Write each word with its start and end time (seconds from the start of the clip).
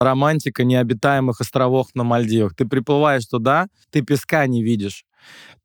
романтика 0.00 0.64
необитаемых 0.64 1.40
островов 1.40 1.88
на 1.94 2.04
Мальдивах. 2.04 2.54
Ты 2.54 2.64
приплываешь 2.64 3.26
туда, 3.26 3.68
ты 3.90 4.00
песка 4.00 4.46
не 4.46 4.62
видишь. 4.62 5.04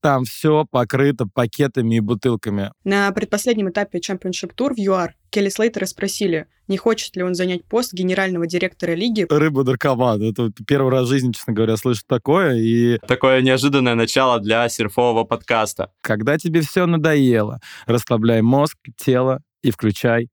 Там 0.02 0.26
все 0.26 0.66
покрыто 0.70 1.26
пакетами 1.26 1.96
и 1.96 2.00
бутылками. 2.02 2.72
На 2.84 3.10
предпоследнем 3.12 3.70
этапе 3.70 4.00
Championship 4.00 4.52
Tour 4.56 4.74
в 4.74 4.78
ЮАР 4.78 5.16
Келли 5.30 5.50
Слейтера 5.50 5.86
спросили, 5.86 6.48
не 6.68 6.78
хочет 6.78 7.16
ли 7.16 7.24
он 7.24 7.36
занять 7.36 7.66
пост 7.66 7.94
генерального 7.94 8.46
директора 8.46 8.92
лиги. 8.92 9.26
Рыба 9.30 9.64
наркоман. 9.64 10.22
Это 10.22 10.52
первый 10.68 10.92
раз 10.92 11.06
в 11.06 11.10
жизни, 11.10 11.32
честно 11.32 11.54
говоря, 11.54 11.78
слышу 11.78 12.02
такое. 12.06 12.56
И... 12.56 12.98
Такое 13.08 13.42
неожиданное 13.42 13.96
начало 13.96 14.40
для 14.40 14.68
серфового 14.68 15.24
подкаста. 15.24 15.92
Когда 16.02 16.38
тебе 16.38 16.62
все 16.62 16.86
надоело, 16.86 17.60
расслабляй 17.86 18.42
мозг, 18.42 18.78
тело 18.98 19.42
и 19.64 19.72
включай 19.72 20.30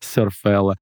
серфела. 0.00 0.76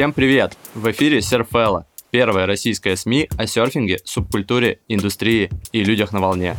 Всем 0.00 0.14
привет! 0.14 0.56
В 0.74 0.90
эфире 0.92 1.20
Серфелла, 1.20 1.86
первая 2.10 2.46
российская 2.46 2.96
СМИ 2.96 3.28
о 3.36 3.46
серфинге, 3.46 3.98
субкультуре, 4.02 4.78
индустрии 4.88 5.50
и 5.72 5.84
людях 5.84 6.14
на 6.14 6.20
волне. 6.20 6.56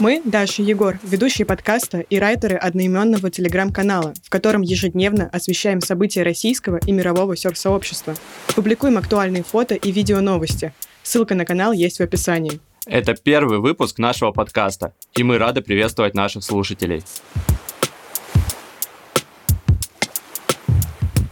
Мы, 0.00 0.20
Даша 0.22 0.60
и 0.60 0.66
Егор, 0.66 0.98
ведущие 1.02 1.46
подкаста 1.46 2.00
и 2.00 2.18
райтеры 2.18 2.56
одноименного 2.56 3.30
телеграм-канала, 3.30 4.12
в 4.22 4.28
котором 4.28 4.60
ежедневно 4.60 5.30
освещаем 5.32 5.80
события 5.80 6.24
российского 6.24 6.76
и 6.76 6.92
мирового 6.92 7.38
серф-сообщества. 7.38 8.16
Публикуем 8.54 8.98
актуальные 8.98 9.44
фото 9.44 9.74
и 9.76 9.90
видео 9.90 10.20
новости. 10.20 10.74
Ссылка 11.02 11.34
на 11.34 11.46
канал 11.46 11.72
есть 11.72 12.00
в 12.00 12.02
описании. 12.02 12.60
Это 12.84 13.14
первый 13.14 13.60
выпуск 13.60 13.98
нашего 13.98 14.30
подкаста, 14.30 14.92
и 15.16 15.22
мы 15.22 15.38
рады 15.38 15.62
приветствовать 15.62 16.12
наших 16.12 16.44
слушателей. 16.44 17.02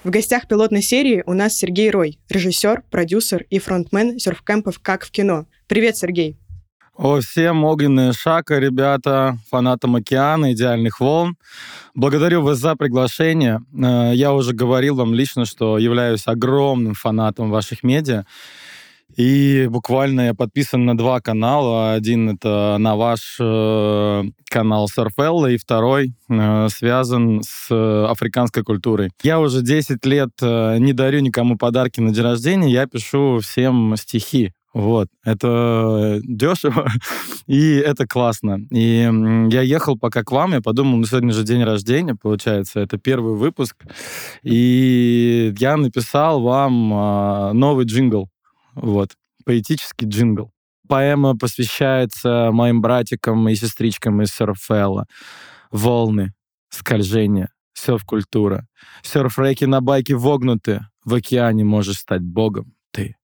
В 0.04 0.10
гостях 0.10 0.48
пилотной 0.48 0.82
серии 0.82 1.22
у 1.26 1.32
нас 1.32 1.56
Сергей 1.56 1.88
Рой, 1.88 2.18
режиссер, 2.28 2.82
продюсер 2.90 3.46
и 3.50 3.60
фронтмен 3.60 4.18
серфкэмпов 4.18 4.80
«Как 4.80 5.04
в 5.04 5.12
кино». 5.12 5.46
Привет, 5.68 5.96
Сергей! 5.96 6.36
О, 6.96 7.20
всем 7.20 7.62
огненная 7.62 8.12
шака, 8.12 8.58
ребята, 8.58 9.38
фанатам 9.48 9.94
океана, 9.94 10.52
идеальных 10.52 10.98
волн. 10.98 11.36
Благодарю 11.94 12.42
вас 12.42 12.58
за 12.58 12.74
приглашение. 12.74 13.60
Э, 13.72 14.10
я 14.12 14.32
уже 14.32 14.52
говорил 14.52 14.96
вам 14.96 15.14
лично, 15.14 15.44
что 15.44 15.78
являюсь 15.78 16.26
огромным 16.26 16.94
фанатом 16.94 17.50
ваших 17.50 17.84
медиа. 17.84 18.24
И 19.16 19.66
буквально 19.70 20.22
я 20.22 20.34
подписан 20.34 20.84
на 20.84 20.96
два 20.96 21.20
канала. 21.20 21.92
Один 21.92 22.30
это 22.30 22.76
на 22.78 22.96
ваш 22.96 23.36
э, 23.40 24.24
канал 24.48 24.88
Surfella, 24.88 25.52
и 25.52 25.58
второй 25.58 26.14
э, 26.28 26.68
связан 26.68 27.42
с 27.42 27.68
э, 27.70 28.06
африканской 28.08 28.62
культурой. 28.62 29.10
Я 29.22 29.40
уже 29.40 29.62
10 29.62 30.04
лет 30.06 30.30
э, 30.40 30.78
не 30.78 30.92
дарю 30.92 31.20
никому 31.20 31.56
подарки 31.56 32.00
на 32.00 32.12
день 32.12 32.24
рождения, 32.24 32.70
я 32.70 32.86
пишу 32.86 33.40
всем 33.40 33.94
стихи. 33.96 34.52
Вот, 34.74 35.08
это 35.22 36.20
дешево, 36.22 36.88
и 37.46 37.74
это 37.74 38.06
классно. 38.06 38.60
И 38.70 39.06
я 39.50 39.60
ехал 39.60 39.98
пока 39.98 40.22
к 40.22 40.32
вам, 40.32 40.52
я 40.54 40.62
подумал, 40.62 40.96
ну, 40.96 41.04
сегодня 41.04 41.34
же 41.34 41.44
день 41.44 41.62
рождения, 41.62 42.14
получается, 42.14 42.80
это 42.80 42.96
первый 42.96 43.34
выпуск, 43.34 43.76
и 44.42 45.52
я 45.58 45.76
написал 45.76 46.40
вам 46.40 46.92
э, 46.94 47.52
новый 47.52 47.84
джингл 47.84 48.30
вот. 48.74 49.16
Поэтический 49.44 50.06
джингл. 50.06 50.52
Поэма 50.88 51.36
посвящается 51.36 52.50
моим 52.52 52.80
братикам 52.80 53.48
и 53.48 53.54
сестричкам 53.54 54.22
из 54.22 54.30
серфела. 54.34 55.06
Волны, 55.70 56.34
скольжение, 56.68 57.48
серф-культура. 57.74 58.66
Серф-реки 59.02 59.64
на 59.64 59.80
байке 59.80 60.14
вогнуты. 60.14 60.86
В 61.04 61.14
океане 61.14 61.64
можешь 61.64 61.98
стать 61.98 62.22
богом 62.22 62.74
ты. 62.92 63.16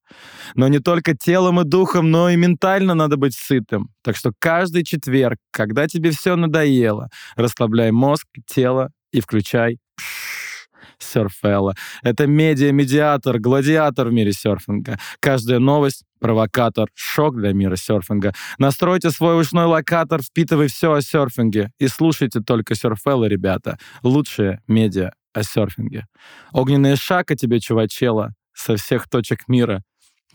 Но 0.54 0.68
не 0.68 0.78
только 0.78 1.16
телом 1.16 1.60
и 1.60 1.64
духом, 1.64 2.10
но 2.10 2.30
и 2.30 2.36
ментально 2.36 2.94
надо 2.94 3.16
быть 3.16 3.34
сытым. 3.34 3.90
Так 4.02 4.16
что 4.16 4.32
каждый 4.38 4.82
четверг, 4.82 5.38
когда 5.50 5.86
тебе 5.86 6.10
все 6.10 6.34
надоело, 6.34 7.10
расслабляй 7.36 7.92
мозг, 7.92 8.26
тело 8.46 8.90
и 9.12 9.20
включай 9.20 9.78
Серфелла. 10.98 11.74
Это 12.02 12.26
медиа-медиатор, 12.26 13.38
гладиатор 13.38 14.08
в 14.08 14.12
мире 14.12 14.32
серфинга. 14.32 14.98
Каждая 15.20 15.58
новость— 15.58 16.04
провокатор, 16.20 16.88
шок 16.94 17.36
для 17.36 17.52
мира 17.52 17.76
серфинга. 17.76 18.32
Настройте 18.58 19.10
свой 19.10 19.40
ушной 19.40 19.66
локатор, 19.66 20.22
впитывай 20.22 20.68
все 20.68 20.92
о 20.92 21.00
серфинге 21.00 21.70
и 21.78 21.88
слушайте 21.88 22.40
только 22.40 22.74
Серфелла, 22.74 23.26
ребята. 23.26 23.78
Лучшие 24.02 24.60
медиа 24.66 25.12
о 25.32 25.42
серфинге. 25.42 26.06
Огненная 26.52 26.96
шака 26.96 27.36
тебе, 27.36 27.60
чувачела, 27.60 28.34
со 28.52 28.76
всех 28.76 29.08
точек 29.08 29.48
мира 29.48 29.82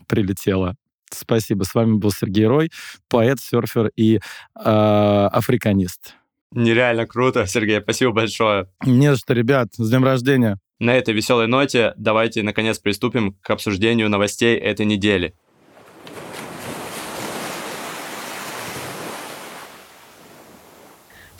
прилетела. 0.08 0.76
Спасибо. 1.10 1.64
С 1.64 1.74
вами 1.74 1.96
был 1.96 2.10
Сергей 2.10 2.46
Рой, 2.46 2.70
поэт, 3.08 3.40
серфер 3.40 3.90
и 3.94 4.16
э, 4.16 4.20
африканист. 4.58 6.16
Нереально 6.54 7.06
круто, 7.06 7.46
Сергей, 7.48 7.80
спасибо 7.80 8.12
большое. 8.12 8.68
Не 8.86 9.12
за 9.12 9.18
что, 9.18 9.34
ребят, 9.34 9.68
с 9.76 9.90
днем 9.90 10.04
рождения. 10.04 10.58
На 10.78 10.94
этой 10.94 11.14
веселой 11.14 11.46
ноте 11.46 11.94
давайте 11.96 12.42
наконец 12.42 12.78
приступим 12.78 13.36
к 13.42 13.50
обсуждению 13.50 14.08
новостей 14.08 14.56
этой 14.56 14.86
недели. 14.86 15.34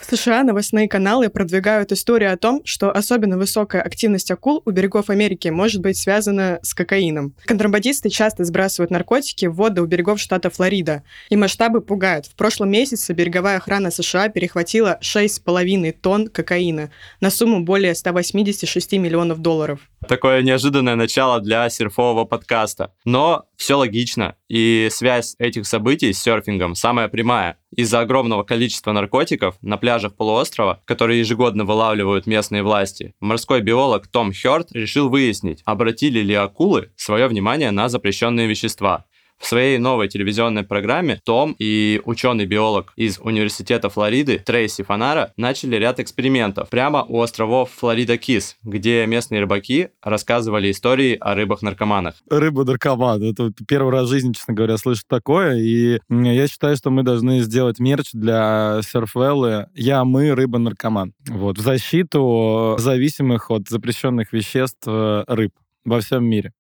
В 0.07 0.17
США 0.17 0.43
новостные 0.43 0.87
каналы 0.87 1.31
продвигают 1.31 1.91
историю 1.91 2.35
о 2.35 2.37
том, 2.37 2.61
что 2.67 2.91
особенно 2.91 3.39
высокая 3.39 3.81
активность 3.81 4.31
акул 4.31 4.61
у 4.67 4.71
берегов 4.71 5.09
Америки 5.09 5.49
может 5.49 5.81
быть 5.81 5.97
связана 5.97 6.59
с 6.63 6.75
кокаином. 6.75 7.35
Контрабандисты 7.47 8.11
часто 8.11 8.45
сбрасывают 8.45 8.91
наркотики 8.91 9.47
в 9.47 9.55
воды 9.55 9.81
у 9.81 9.87
берегов 9.87 10.21
штата 10.21 10.51
Флорида. 10.51 11.05
И 11.31 11.37
масштабы 11.37 11.81
пугают. 11.81 12.27
В 12.27 12.35
прошлом 12.35 12.71
месяце 12.71 13.15
береговая 13.15 13.57
охрана 13.57 13.91
США 13.91 14.29
перехватила 14.29 14.99
6,5 15.01 15.93
тонн 15.93 16.29
кокаина 16.29 16.91
на 17.21 17.31
сумму 17.31 17.65
более 17.65 17.95
186 17.95 18.93
миллионов 18.93 19.39
долларов. 19.39 19.81
Такое 20.09 20.43
неожиданное 20.43 20.97
начало 20.97 21.41
для 21.41 21.69
серфового 21.71 22.25
подкаста. 22.25 22.93
Но 23.05 23.45
все 23.57 23.77
логично, 23.77 24.37
и 24.49 24.89
связь 24.91 25.35
этих 25.39 25.67
событий 25.67 26.13
с 26.13 26.21
серфингом 26.21 26.75
самая 26.75 27.09
прямая. 27.09 27.59
Из-за 27.75 28.01
огромного 28.01 28.43
количества 28.43 28.93
наркотиков 28.93 29.57
на 29.63 29.77
пляжах 29.79 30.15
полуострова, 30.15 30.81
которые 30.85 31.21
ежегодно 31.21 31.65
вылавливают 31.65 32.27
местные 32.27 32.63
власти, 32.63 33.15
морской 33.21 33.63
биолог 33.63 34.07
Том 34.07 34.33
Хёрд 34.33 34.73
решил 34.73 35.09
выяснить, 35.09 35.63
обратили 35.65 36.21
ли 36.21 36.35
акулы 36.35 36.93
свое 36.97 37.27
внимание 37.27 37.71
на 37.71 37.89
запрещенные 37.89 38.47
вещества. 38.47 39.07
В 39.39 39.47
своей 39.47 39.79
новой 39.79 40.09
телевизионной 40.09 40.63
программе 40.63 41.21
Том 41.25 41.55
и 41.59 42.01
ученый-биолог 42.05 42.93
из 42.97 43.19
Университета 43.19 43.91
Флориды 43.91 44.39
Трейси 44.39 44.83
Фанара 44.85 45.33
начали 45.37 45.77
ряд 45.77 46.01
экспериментов 46.01 46.71
прямо 46.71 47.05
у 47.05 47.21
островов 47.21 47.71
Флорида 47.77 48.17
Кис, 48.17 48.57
где 48.63 49.05
местные 49.07 49.41
рыбаки 49.41 49.91
рассказывали 50.03 50.71
истории 50.71 51.17
о 51.21 51.35
рыбах-наркоманах. 51.35 52.15
Рыба-наркоман. 52.31 53.23
Это 53.23 53.53
первый 53.69 53.93
раз 53.93 54.07
в 54.07 54.11
жизни, 54.11 54.33
честно 54.33 54.55
говоря, 54.55 54.79
слышу 54.79 55.03
такое. 55.07 55.57
И 55.59 55.99
я 56.09 56.49
считаю, 56.49 56.77
что 56.77 56.91
мы 56.91 57.03
должны 57.03 57.41
сделать 57.41 57.79
мерч 57.79 58.13
для 58.13 58.81
серфвеллы 58.83 59.69
«Я, 59.75 60.05
мы, 60.05 60.35
рыба-наркоман». 60.35 61.13
Вот, 61.29 61.59
в 61.59 61.61
защиту 61.61 62.77
зависимых 62.79 63.51
от 63.51 63.69
запрещенных 63.69 64.33
веществ 64.33 64.85
э, 64.87 65.25
рыб 65.27 65.53
во 65.85 66.01
всем 66.01 66.25
мире. 66.25 66.53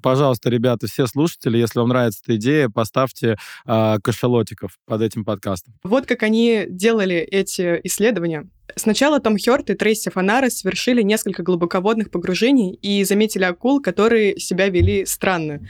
Пожалуйста, 0.00 0.48
ребята, 0.48 0.86
все 0.86 1.06
слушатели, 1.06 1.58
если 1.58 1.78
вам 1.78 1.90
нравится 1.90 2.20
эта 2.24 2.36
идея, 2.36 2.68
поставьте 2.68 3.36
э, 3.66 3.98
кошелотиков 4.02 4.78
под 4.86 5.02
этим 5.02 5.24
подкастом. 5.24 5.74
Вот 5.84 6.06
как 6.06 6.22
они 6.22 6.64
делали 6.68 7.16
эти 7.16 7.80
исследования. 7.84 8.48
Сначала 8.76 9.20
Том 9.20 9.36
Хёрт 9.38 9.68
и 9.70 9.74
Трейси 9.74 10.10
Фонара 10.10 10.48
совершили 10.48 11.02
несколько 11.02 11.42
глубоководных 11.42 12.10
погружений 12.10 12.72
и 12.80 13.04
заметили 13.04 13.44
акул, 13.44 13.82
которые 13.82 14.38
себя 14.38 14.68
вели 14.68 15.04
странно. 15.04 15.60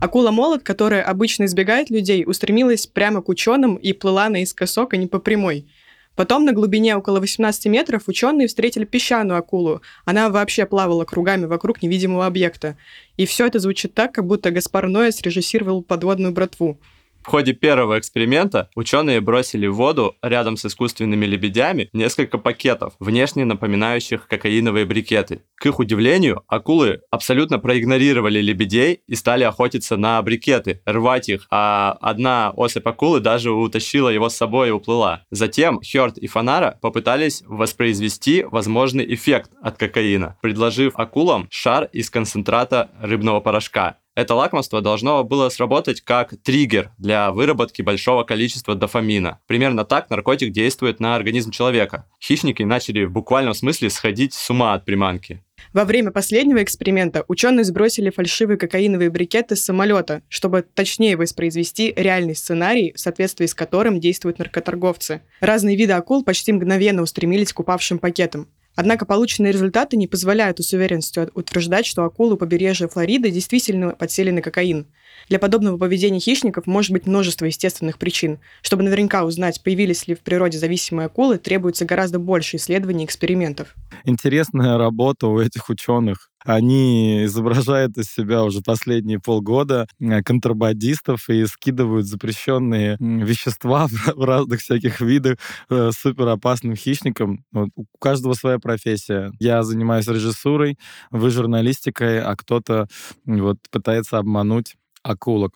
Акула-молот, 0.00 0.62
которая 0.62 1.02
обычно 1.02 1.44
избегает 1.44 1.90
людей, 1.90 2.24
устремилась 2.24 2.86
прямо 2.86 3.20
к 3.20 3.28
ученым 3.28 3.76
и 3.76 3.92
плыла 3.92 4.28
наискосок, 4.28 4.94
а 4.94 4.96
не 4.96 5.08
по 5.08 5.18
прямой. 5.18 5.66
Потом 6.14 6.44
на 6.44 6.52
глубине 6.52 6.96
около 6.96 7.20
18 7.20 7.66
метров 7.66 8.02
ученые 8.06 8.48
встретили 8.48 8.84
песчаную 8.84 9.38
акулу. 9.38 9.80
Она 10.04 10.28
вообще 10.28 10.66
плавала 10.66 11.04
кругами 11.04 11.46
вокруг 11.46 11.82
невидимого 11.82 12.26
объекта. 12.26 12.76
И 13.16 13.24
все 13.24 13.46
это 13.46 13.58
звучит 13.58 13.94
так, 13.94 14.12
как 14.12 14.26
будто 14.26 14.50
Гаспар 14.50 14.88
Ноэ 14.88 15.12
срежиссировал 15.12 15.82
подводную 15.82 16.32
братву. 16.32 16.78
В 17.22 17.28
ходе 17.28 17.52
первого 17.52 17.98
эксперимента 17.98 18.68
ученые 18.74 19.20
бросили 19.20 19.66
в 19.66 19.74
воду 19.74 20.16
рядом 20.22 20.56
с 20.56 20.64
искусственными 20.64 21.24
лебедями 21.24 21.88
несколько 21.92 22.36
пакетов, 22.36 22.94
внешне 22.98 23.44
напоминающих 23.44 24.26
кокаиновые 24.26 24.84
брикеты. 24.86 25.42
К 25.54 25.66
их 25.66 25.78
удивлению, 25.78 26.42
акулы 26.48 27.02
абсолютно 27.10 27.60
проигнорировали 27.60 28.40
лебедей 28.40 29.02
и 29.06 29.14
стали 29.14 29.44
охотиться 29.44 29.96
на 29.96 30.20
брикеты, 30.22 30.82
рвать 30.84 31.28
их, 31.28 31.46
а 31.50 31.96
одна 32.00 32.50
особь 32.50 32.86
акулы 32.86 33.20
даже 33.20 33.52
утащила 33.52 34.08
его 34.08 34.28
с 34.28 34.36
собой 34.36 34.68
и 34.68 34.72
уплыла. 34.72 35.24
Затем 35.30 35.80
Хёрд 35.80 36.18
и 36.18 36.26
Фанара 36.26 36.78
попытались 36.82 37.44
воспроизвести 37.46 38.42
возможный 38.42 39.14
эффект 39.14 39.52
от 39.62 39.78
кокаина, 39.78 40.36
предложив 40.42 40.94
акулам 40.96 41.46
шар 41.50 41.88
из 41.92 42.10
концентрата 42.10 42.90
рыбного 43.00 43.38
порошка. 43.38 43.98
Это 44.14 44.34
лакомство 44.34 44.82
должно 44.82 45.24
было 45.24 45.48
сработать 45.48 46.02
как 46.02 46.34
триггер 46.42 46.90
для 46.98 47.32
выработки 47.32 47.80
большого 47.80 48.24
количества 48.24 48.74
дофамина. 48.74 49.40
Примерно 49.46 49.86
так 49.86 50.10
наркотик 50.10 50.52
действует 50.52 51.00
на 51.00 51.16
организм 51.16 51.50
человека. 51.50 52.06
Хищники 52.20 52.62
начали 52.62 53.04
в 53.04 53.12
буквальном 53.12 53.54
смысле 53.54 53.88
сходить 53.88 54.34
с 54.34 54.50
ума 54.50 54.74
от 54.74 54.84
приманки. 54.84 55.42
Во 55.72 55.86
время 55.86 56.10
последнего 56.10 56.62
эксперимента 56.62 57.24
ученые 57.28 57.64
сбросили 57.64 58.10
фальшивые 58.10 58.58
кокаиновые 58.58 59.08
брикеты 59.08 59.56
с 59.56 59.64
самолета, 59.64 60.20
чтобы 60.28 60.62
точнее 60.62 61.16
воспроизвести 61.16 61.94
реальный 61.96 62.36
сценарий, 62.36 62.92
в 62.92 63.00
соответствии 63.00 63.46
с 63.46 63.54
которым 63.54 63.98
действуют 63.98 64.38
наркоторговцы. 64.38 65.22
Разные 65.40 65.76
виды 65.76 65.94
акул 65.94 66.22
почти 66.22 66.52
мгновенно 66.52 67.00
устремились 67.00 67.54
к 67.54 67.60
упавшим 67.60 67.98
пакетам. 67.98 68.48
Однако 68.74 69.04
полученные 69.04 69.52
результаты 69.52 69.96
не 69.96 70.06
позволяют 70.06 70.58
с 70.58 70.72
уверенностью 70.72 71.30
утверждать, 71.34 71.84
что 71.84 72.04
акулы 72.04 72.36
побережья 72.36 72.88
Флориды 72.88 73.30
действительно 73.30 73.90
подсели 73.90 74.30
на 74.30 74.40
кокаин. 74.40 74.86
Для 75.28 75.38
подобного 75.38 75.76
поведения 75.76 76.20
хищников 76.20 76.66
может 76.66 76.90
быть 76.92 77.06
множество 77.06 77.44
естественных 77.44 77.98
причин. 77.98 78.38
Чтобы 78.62 78.82
наверняка 78.82 79.24
узнать, 79.24 79.62
появились 79.62 80.08
ли 80.08 80.14
в 80.14 80.20
природе 80.20 80.58
зависимые 80.58 81.06
акулы, 81.06 81.38
требуется 81.38 81.84
гораздо 81.84 82.18
больше 82.18 82.56
исследований 82.56 83.04
и 83.04 83.06
экспериментов. 83.06 83.74
Интересная 84.04 84.78
работа 84.78 85.26
у 85.28 85.40
этих 85.40 85.68
ученых. 85.68 86.28
Они 86.44 87.24
изображают 87.24 87.96
из 87.98 88.06
себя 88.06 88.42
уже 88.42 88.62
последние 88.62 89.20
полгода 89.20 89.86
э, 90.00 90.22
контрабандистов 90.22 91.28
и 91.28 91.46
скидывают 91.46 92.06
запрещенные 92.06 92.96
вещества 92.98 93.86
в 94.16 94.24
разных 94.24 94.60
всяких 94.60 95.00
видах 95.00 95.36
э, 95.70 95.90
супер 95.92 96.28
опасным 96.28 96.74
хищникам. 96.74 97.44
У 97.52 97.84
каждого 98.00 98.34
своя 98.34 98.58
профессия. 98.58 99.32
Я 99.38 99.62
занимаюсь 99.62 100.08
режиссурой, 100.08 100.78
вы 101.10 101.30
журналистикой, 101.30 102.20
а 102.20 102.34
кто-то 102.34 102.88
вот 103.24 103.58
пытается 103.70 104.18
обмануть 104.18 104.76
акулок. 105.02 105.54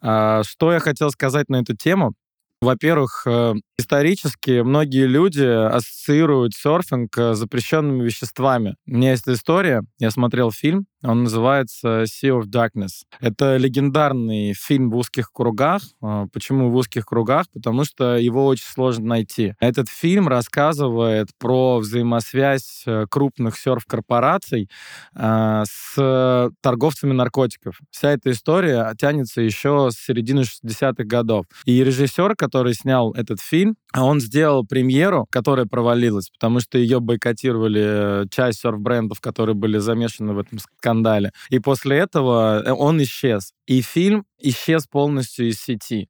А, 0.00 0.42
что 0.44 0.72
я 0.72 0.80
хотел 0.80 1.10
сказать 1.10 1.48
на 1.48 1.56
эту 1.60 1.76
тему? 1.76 2.14
Во-первых, 2.60 3.22
э, 3.26 3.54
исторически 3.80 4.60
многие 4.60 5.06
люди 5.06 5.42
ассоциируют 5.42 6.54
серфинг 6.54 7.16
с 7.16 7.36
запрещенными 7.36 8.04
веществами. 8.04 8.76
У 8.86 8.92
меня 8.92 9.10
есть 9.10 9.28
история, 9.28 9.82
я 9.98 10.10
смотрел 10.10 10.50
фильм, 10.52 10.86
он 11.02 11.24
называется 11.24 12.02
Sea 12.02 12.38
of 12.38 12.44
Darkness. 12.44 13.04
Это 13.20 13.56
легендарный 13.56 14.52
фильм 14.52 14.90
в 14.90 14.96
узких 14.96 15.32
кругах. 15.32 15.82
А, 16.02 16.26
почему 16.32 16.70
в 16.70 16.76
узких 16.76 17.06
кругах? 17.06 17.46
Потому 17.54 17.84
что 17.84 18.16
его 18.16 18.46
очень 18.46 18.66
сложно 18.66 19.06
найти. 19.06 19.54
Этот 19.60 19.88
фильм 19.88 20.28
рассказывает 20.28 21.28
про 21.38 21.78
взаимосвязь 21.78 22.82
э, 22.86 23.06
крупных 23.10 23.56
серф-корпораций 23.56 24.68
э, 25.14 25.62
с 25.66 26.50
торговцами 26.60 27.12
наркотиков. 27.12 27.80
Вся 27.90 28.12
эта 28.12 28.30
история 28.30 28.92
тянется 28.98 29.40
еще 29.40 29.88
с 29.90 29.96
середины 29.96 30.40
60-х 30.40 31.04
годов. 31.04 31.46
И 31.64 31.82
режиссер, 31.82 32.36
который 32.36 32.74
снял 32.74 33.12
этот 33.12 33.40
фильм, 33.40 33.69
он 33.94 34.20
сделал 34.20 34.64
премьеру, 34.64 35.26
которая 35.30 35.66
провалилась, 35.66 36.30
потому 36.30 36.60
что 36.60 36.78
ее 36.78 37.00
бойкотировали 37.00 38.22
э, 38.22 38.26
часть 38.30 38.60
серф-брендов, 38.60 39.20
которые 39.20 39.54
были 39.54 39.78
замешаны 39.78 40.32
в 40.32 40.38
этом 40.38 40.58
скандале. 40.58 41.32
И 41.48 41.58
после 41.58 41.98
этого 41.98 42.62
э, 42.62 42.72
он 42.72 43.02
исчез. 43.02 43.52
И 43.66 43.82
фильм 43.82 44.24
исчез 44.38 44.86
полностью 44.86 45.48
из 45.48 45.60
сети. 45.60 46.08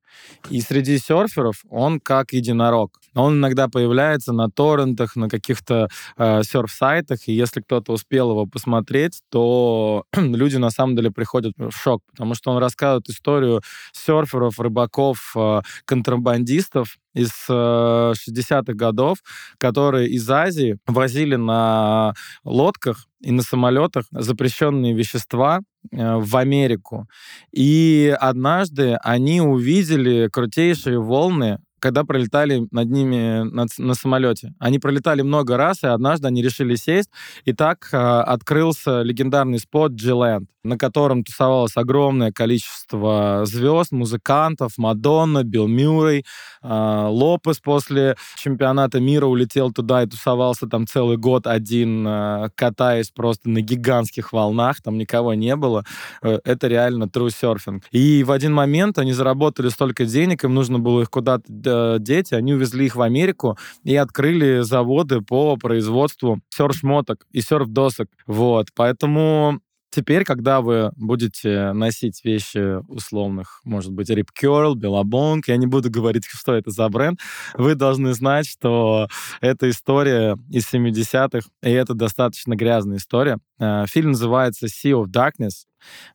И 0.50 0.60
среди 0.60 0.98
серферов 0.98 1.62
он 1.68 2.00
как 2.00 2.32
единорог. 2.32 3.00
Он 3.14 3.34
иногда 3.34 3.68
появляется 3.68 4.32
на 4.32 4.50
торрентах, 4.50 5.16
на 5.16 5.28
каких-то 5.28 5.88
э, 6.16 6.42
серф-сайтах, 6.42 7.26
и 7.26 7.32
если 7.32 7.60
кто-то 7.60 7.92
успел 7.92 8.30
его 8.30 8.46
посмотреть, 8.46 9.20
то 9.30 10.04
люди 10.16 10.56
на 10.56 10.70
самом 10.70 10.96
деле 10.96 11.10
приходят 11.10 11.54
в 11.56 11.72
шок, 11.72 12.02
потому 12.12 12.34
что 12.34 12.52
он 12.52 12.58
рассказывает 12.58 13.08
историю 13.08 13.62
серферов, 13.92 14.60
рыбаков, 14.60 15.32
э, 15.36 15.62
контрабандистов, 15.84 16.96
из 17.14 17.30
э, 17.48 17.52
60-х 17.52 18.72
годов, 18.74 19.18
которые 19.58 20.08
из 20.08 20.28
Азии 20.30 20.78
возили 20.86 21.36
на 21.36 22.14
лодках 22.44 23.06
и 23.20 23.32
на 23.32 23.42
самолетах 23.42 24.04
запрещенные 24.10 24.94
вещества 24.94 25.60
э, 25.90 26.16
в 26.16 26.36
Америку. 26.36 27.06
И 27.52 28.14
однажды 28.20 28.96
они 29.02 29.40
увидели 29.40 30.28
крутейшие 30.28 30.98
волны 31.00 31.58
когда 31.80 32.04
пролетали 32.04 32.66
над 32.70 32.90
ними 32.90 33.42
на, 33.42 33.66
на 33.78 33.94
самолете. 33.94 34.54
Они 34.58 34.78
пролетали 34.78 35.22
много 35.22 35.56
раз, 35.56 35.82
и 35.82 35.86
однажды 35.86 36.28
они 36.28 36.42
решили 36.42 36.76
сесть, 36.76 37.10
и 37.44 37.52
так 37.52 37.88
э, 37.92 37.96
открылся 37.96 39.02
легендарный 39.02 39.58
спот 39.58 39.92
G-Land, 39.92 40.46
на 40.62 40.76
котором 40.76 41.24
тусовалось 41.24 41.76
огромное 41.76 42.32
количество 42.32 43.42
звезд, 43.44 43.92
музыкантов, 43.92 44.72
Мадонна, 44.76 45.42
Билл 45.42 45.68
Мюррей, 45.68 46.24
э, 46.62 47.06
Лопес 47.08 47.58
после 47.60 48.16
чемпионата 48.36 49.00
мира 49.00 49.26
улетел 49.26 49.72
туда 49.72 50.02
и 50.02 50.06
тусовался 50.06 50.66
там 50.66 50.86
целый 50.86 51.16
год 51.16 51.46
один, 51.46 52.06
э, 52.06 52.48
катаясь 52.54 53.10
просто 53.10 53.48
на 53.48 53.60
гигантских 53.60 54.32
волнах, 54.32 54.82
там 54.82 54.98
никого 54.98 55.34
не 55.34 55.56
было. 55.56 55.84
Э, 56.22 56.38
это 56.44 56.68
реально 56.68 57.04
true 57.04 57.28
surfing. 57.28 57.82
И 57.90 58.22
в 58.24 58.30
один 58.30 58.52
момент 58.52 58.98
они 58.98 59.12
заработали 59.12 59.68
столько 59.68 60.04
денег, 60.04 60.44
им 60.44 60.54
нужно 60.54 60.78
было 60.78 61.02
их 61.02 61.10
куда-то 61.10 61.44
Э, 61.70 61.96
дети, 62.00 62.34
они 62.34 62.54
увезли 62.54 62.86
их 62.86 62.96
в 62.96 63.02
Америку 63.02 63.56
и 63.84 63.96
открыли 63.96 64.60
заводы 64.62 65.20
по 65.20 65.56
производству 65.56 66.40
серф-шмоток 66.50 67.26
и 67.30 67.40
серф-досок. 67.40 68.08
Вот, 68.26 68.68
поэтому 68.74 69.60
Теперь, 69.90 70.24
когда 70.24 70.60
вы 70.60 70.92
будете 70.96 71.72
носить 71.72 72.24
вещи 72.24 72.76
условных, 72.88 73.60
может 73.64 73.92
быть, 73.92 74.08
Rip 74.10 74.28
Curl, 74.40 74.74
Billabong, 74.74 75.40
я 75.46 75.56
не 75.56 75.66
буду 75.66 75.90
говорить, 75.90 76.24
что 76.26 76.54
это 76.54 76.70
за 76.70 76.88
бренд, 76.88 77.18
вы 77.54 77.74
должны 77.74 78.14
знать, 78.14 78.46
что 78.46 79.08
это 79.40 79.68
история 79.68 80.36
из 80.50 80.72
70-х, 80.72 81.48
и 81.62 81.70
это 81.70 81.94
достаточно 81.94 82.54
грязная 82.54 82.98
история. 82.98 83.38
Э, 83.58 83.84
фильм 83.86 84.12
называется 84.12 84.66
Sea 84.66 84.92
of 84.92 85.06
Darkness. 85.06 85.66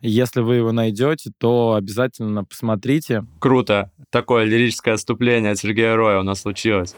Если 0.02 0.42
вы 0.42 0.56
его 0.56 0.72
найдете, 0.72 1.32
то 1.38 1.74
обязательно 1.74 2.46
посмотрите. 2.46 3.26
Круто. 3.40 3.92
Такое 4.10 4.46
лирическое 4.46 4.94
отступление 4.94 5.52
от 5.52 5.58
Сергея 5.58 5.96
Роя 5.96 6.20
у 6.20 6.24
нас 6.24 6.42
случилось. 6.42 6.96